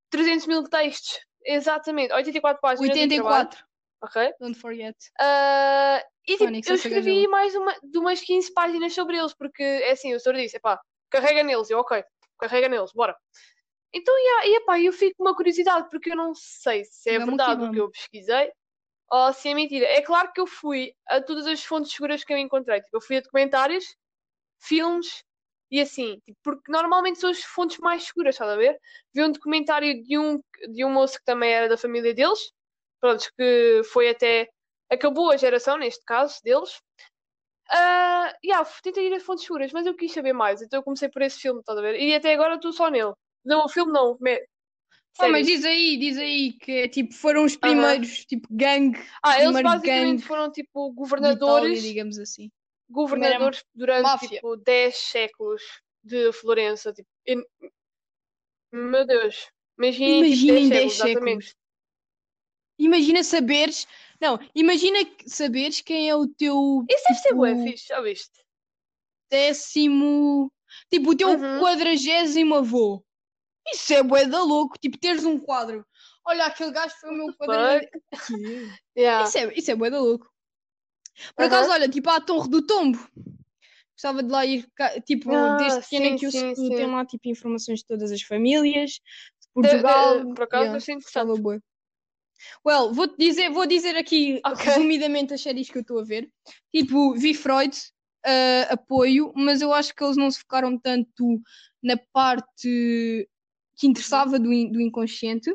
[0.09, 3.65] 300 mil textos, exatamente, 84 páginas de trabalho, 84.
[4.03, 4.34] ok?
[4.39, 4.95] Don't forget.
[5.19, 9.91] Ah, e tipo, eu escrevi mais uma, de umas 15 páginas sobre eles, porque é
[9.91, 12.03] assim, o senhor disse, epá, carrega neles, eu ok,
[12.39, 13.15] carrega neles, bora.
[13.93, 17.19] Então, yeah, e epá, eu fico com uma curiosidade, porque eu não sei se é
[17.19, 18.51] verdade o que eu pesquisei
[19.12, 19.86] ou se é mentira.
[19.88, 22.82] É claro que eu fui a todas as fontes seguras que eu encontrei.
[22.82, 23.86] Tipo, eu fui a documentários,
[24.62, 25.24] filmes
[25.72, 26.20] e assim.
[26.26, 28.80] Tipo, porque normalmente são as fontes mais seguras, estás a ver?
[29.14, 30.41] Vi um documentário de um,
[30.74, 32.51] de um moço que também era da família deles.
[33.01, 34.49] Pronto, que foi até...
[34.91, 36.82] Acabou a geração, neste caso, deles.
[37.70, 40.62] Ah, yeah, tentei ir a fontes seguras, mas eu quis saber mais.
[40.62, 41.99] Então eu comecei por esse filme, estás a ver?
[41.99, 43.14] E até agora estou só nele.
[43.45, 44.18] Não, o filme não.
[45.20, 49.62] Ah, mas diz aí, diz aí que tipo, foram os primeiros, tipo, gangue Ah, eles
[49.62, 52.49] basicamente foram tipo de Itália, governadores, digamos assim.
[52.89, 54.30] governadores durante máfia.
[54.30, 55.62] tipo 10 séculos
[56.03, 56.91] de Florença.
[56.93, 57.07] Tipo,
[58.74, 61.55] Meu Deus, imaginem, tipo, Imaginem 10 10 séculos, séculos.
[62.78, 63.88] Imagina saberes.
[64.20, 68.43] Não, imagina saberes quem é o teu Isso deve ser bué tipo, fixe, já viste?
[69.30, 70.51] décimo.
[70.89, 71.59] Tipo, o teu Uhum.
[71.59, 73.03] quadragésimo avô.
[73.68, 74.78] Isso é bué da louco.
[74.80, 75.86] Tipo, teres um quadro.
[76.26, 77.89] Olha, aquele gajo foi o meu quadragésimo.
[78.97, 79.28] Yeah.
[79.28, 80.30] Isso é, isso é bué da louco.
[81.36, 82.99] Por acaso, olha, tipo, à Torre do Tombo.
[83.93, 84.68] Gostava de lá ir,
[85.05, 88.91] tipo, Ah, desde pequena que eu sim, tem lá, tipo, informações de todas as famílias,
[88.91, 88.99] de
[89.62, 90.34] De- de- Portugal.
[90.34, 91.41] por acaso yeah, achei interessante.
[91.41, 91.59] bué.
[92.66, 94.66] Well, vou dizer, vou dizer aqui Ok.
[94.66, 96.30] resumidamente as séries que eu estou a ver.
[96.74, 97.78] Tipo, vi Freud,
[98.26, 101.39] ah, apoio, mas eu acho que eles não se focaram tanto
[101.84, 103.30] na parte
[103.82, 105.51] que interessava do, in- do inconsciente.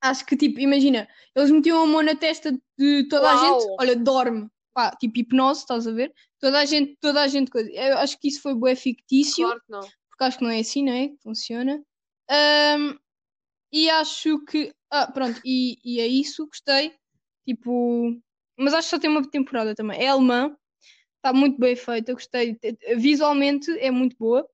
[0.00, 3.76] Acho que, tipo, imagina, eles metiam a mão na testa de toda a gente, Uau!
[3.80, 4.48] olha, dorme.
[4.72, 6.12] Pá, tipo hipnose, estás a ver?
[6.40, 7.68] Toda a gente, toda a gente coisa.
[7.70, 9.80] Eu acho que isso foi bué fictício, Claro que não.
[9.80, 11.08] porque acho que não é assim, não é?
[11.08, 11.82] Que funciona.
[12.30, 12.96] Ahm,
[13.72, 14.72] e acho que.
[14.90, 16.94] Ah, pronto, e, e é isso, gostei.
[17.46, 18.16] Tipo.
[18.56, 20.00] Mas acho que só tem uma temporada também.
[20.00, 20.56] É alemã,
[21.16, 22.54] está muito bem feita, gostei.
[22.54, 24.48] Te- te- Visualmente é muito boa.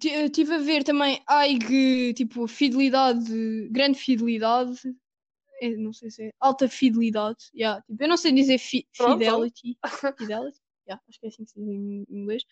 [0.00, 4.80] Estive a ver também AIG, tipo, fidelidade, grande fidelidade.
[5.60, 7.44] É, não sei se é alta fidelidade.
[7.54, 9.18] yeah, tipo, eu não sei dizer fi- Pronto.
[9.18, 9.78] fidelity.
[10.18, 10.60] Fidelity?
[10.88, 12.42] Yeah, acho que é assim que se diz em inglês.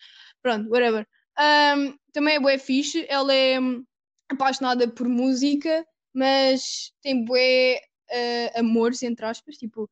[0.41, 1.05] Pronto, whatever.
[1.37, 3.05] Ahm, também é bué fixe.
[3.09, 3.83] Ela é hum,
[4.29, 9.89] apaixonada por música, mas tem bué ah, amores, entre aspas, tipo,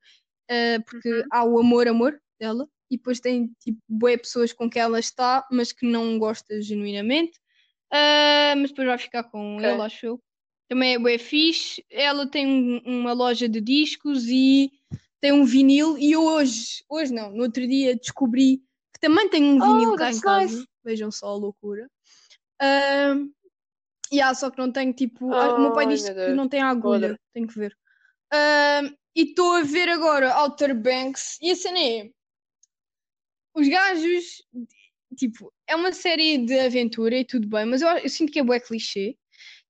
[0.49, 1.23] ah, porque Uhum.
[1.31, 5.71] há o amor-amor dela, e depois tem tipo bué pessoas com quem ela está, mas
[5.71, 7.39] que não gosta genuinamente.
[7.91, 9.69] Ah, mas depois vai ficar com Ok.
[9.69, 10.19] ele, acho eu.
[10.67, 11.83] Também é bué fixe.
[11.89, 14.71] Ela tem um- uma loja de discos e
[15.19, 15.97] tem um vinil.
[15.97, 18.57] E hoje, hoje não, no outro dia descobri
[18.93, 20.53] que também tem um vinil Oh, cá em casa.
[20.57, 20.67] nice.
[20.83, 21.87] Vejam só a loucura.
[22.61, 23.31] Um,
[24.13, 25.31] yeah, só que não tenho tipo.
[25.33, 27.19] ah, o meu pai Ai, disse que não tem agulha.
[27.33, 27.75] Tenho que ver.
[28.33, 31.37] Um, e estou a ver agora Outer Banks.
[31.41, 32.11] E a cena é.
[33.53, 34.43] Os gajos.
[35.17, 38.43] tipo, é uma série de aventura e tudo bem, mas eu, eu sinto que é
[38.43, 39.17] bué clichê.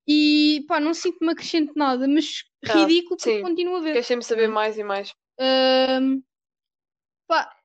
[0.07, 3.41] E pá, não sinto-me acrescente nada, mas Ah, ridículo porque sim.
[3.41, 3.91] continuo a ver.
[3.93, 5.13] Queres sempre saber mais e mais.
[5.39, 6.21] Ahm,
[7.27, 7.55] pá,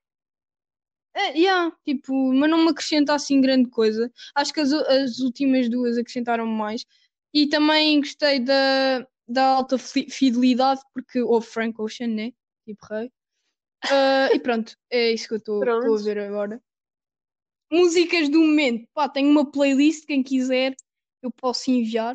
[1.14, 4.12] é, yeah, tipo, mas não me acrescenta assim grande coisa.
[4.34, 6.84] Acho que as, as últimas duas acrescentaram mais.
[7.32, 12.32] E também gostei da, da alta fi- fidelidade, porque houve Frank Ocean, né?
[12.66, 13.10] Tipo rei.
[13.90, 16.60] Ah, e pronto, é isso que eu estou a ver agora.
[17.70, 20.74] Músicas do momento, pá, tenho uma playlist, quem quiser,
[21.22, 22.14] eu posso enviar.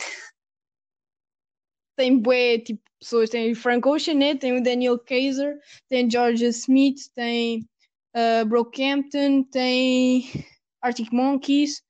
[1.98, 4.36] Tem bué, tipo, pessoas, tem Frank Ocean, né?
[4.36, 5.60] Tem o Daniel Kaiser,
[5.90, 7.68] tem Georgia Smith, tem
[8.16, 10.24] uh, Brockhampton, tem
[10.82, 11.84] Arctic Monkeys,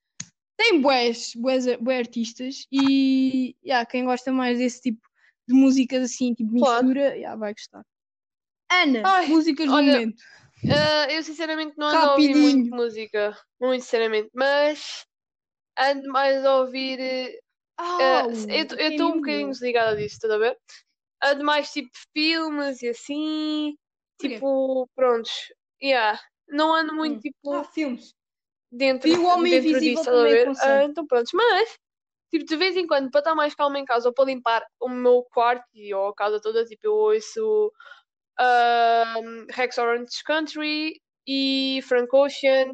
[0.57, 5.01] tem bués, bués, bué artistas e yeah, quem gosta mais desse tipo
[5.47, 6.87] de músicas assim, tipo Claro.
[6.87, 7.85] mistura, yeah, vai gostar.
[8.71, 10.21] Ana, Ai, músicas do olha, momento.
[10.69, 12.71] Ah, eu sinceramente não ando a ouvir muito Rapidinho.
[12.71, 13.37] música.
[13.61, 14.29] Muito sinceramente.
[14.35, 15.05] Mas
[15.79, 16.99] ando mais a ouvir.
[17.77, 20.57] Au, eu estou um bocadinho desligada disso, estás a ver?
[21.23, 23.75] Ando mais tipo filmes e assim.
[24.17, 24.39] Porquê?
[24.39, 25.31] Tipo, prontos.
[25.83, 26.19] Yeah.
[26.49, 27.21] Não ando muito Hum.
[27.21, 28.13] tipo Ah, filmes.
[28.71, 30.53] dentro, Vi o Homem dentro Invisível disso, estás a também, ver?
[30.59, 31.31] Ah, então prontos.
[31.33, 31.75] Mas,
[32.31, 34.89] tipo, de vez em quando, para estar mais calma em casa ou para limpar o
[34.89, 37.71] meu quarto e ou a casa toda, tipo, eu ouço
[39.51, 42.73] Rex Orange Country e Frank Ocean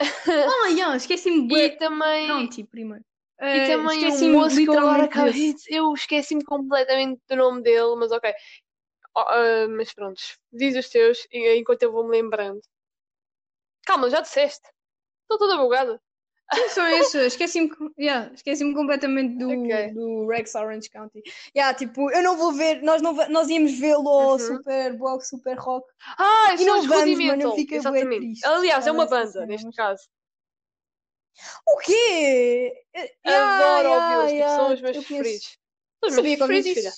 [0.28, 3.04] Ah, yeah, esqueci-me e também, Pronto, primeiro.
[3.40, 5.76] e Eh, também um esqueci-me moço que eu agora acabei de...
[5.76, 8.32] Eu esqueci-me completamente do nome dele, mas ok.
[9.16, 10.20] Oh, ah, mas pronto,
[10.52, 12.60] diz os teus enquanto eu vou-me lembrando.
[13.84, 14.68] Calma, já disseste.
[15.22, 16.00] Estou toda bugada.
[16.54, 17.14] Sim, são esses.
[17.14, 19.92] Esqueci-me yeah, esqueci completamente do, Ok.
[19.92, 21.22] do Rex Orange County.
[21.54, 24.38] Yeah, tipo, eu não vou ver, nós, não, nós íamos vê-lo ao Uhum.
[24.38, 25.86] Super Bowl, Super Rock.
[26.16, 28.16] Ah, E são não os vamos, mano, bué Exatamente.
[28.16, 30.02] triste Aliás, é uma dessa banda, neste caso.
[31.66, 32.72] O quê?
[32.94, 35.22] Eh, yeah, Adoro yeah, ouvi-los, tipo, são yeah, os meus eu conheço.
[35.22, 35.58] preferidos.
[36.00, 36.92] São os meus ouvi preferidos, filha.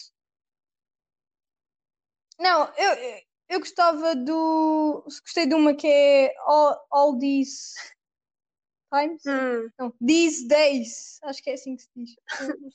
[2.38, 2.92] Não, eu,
[3.48, 5.02] eu- gostava do.
[5.22, 7.74] Gostei de uma que é All, All These
[8.92, 9.22] Times.
[9.26, 11.18] Hum, Não, These Days.
[11.22, 12.10] Acho que é assim que se diz.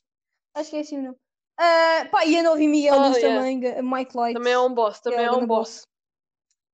[0.56, 1.16] Acho que é assim, não.
[1.60, 3.22] Ah, pá, e a Novi Miguel Oh, yeah.
[3.22, 4.34] também, Mike Light.
[4.38, 5.88] também é um boss, também Yeah, é um ganda boss.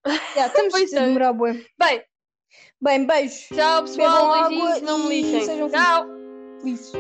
[0.36, 1.06] Yeah, estamos Pois a é.
[1.08, 1.66] demorar bué.
[1.78, 2.04] Bem,
[2.82, 3.48] Bem, beijos.
[3.48, 5.46] tchau pessoal, beijinhos, água não me lixem.
[5.46, 6.06] sejam Tchau!
[6.60, 6.92] felizes.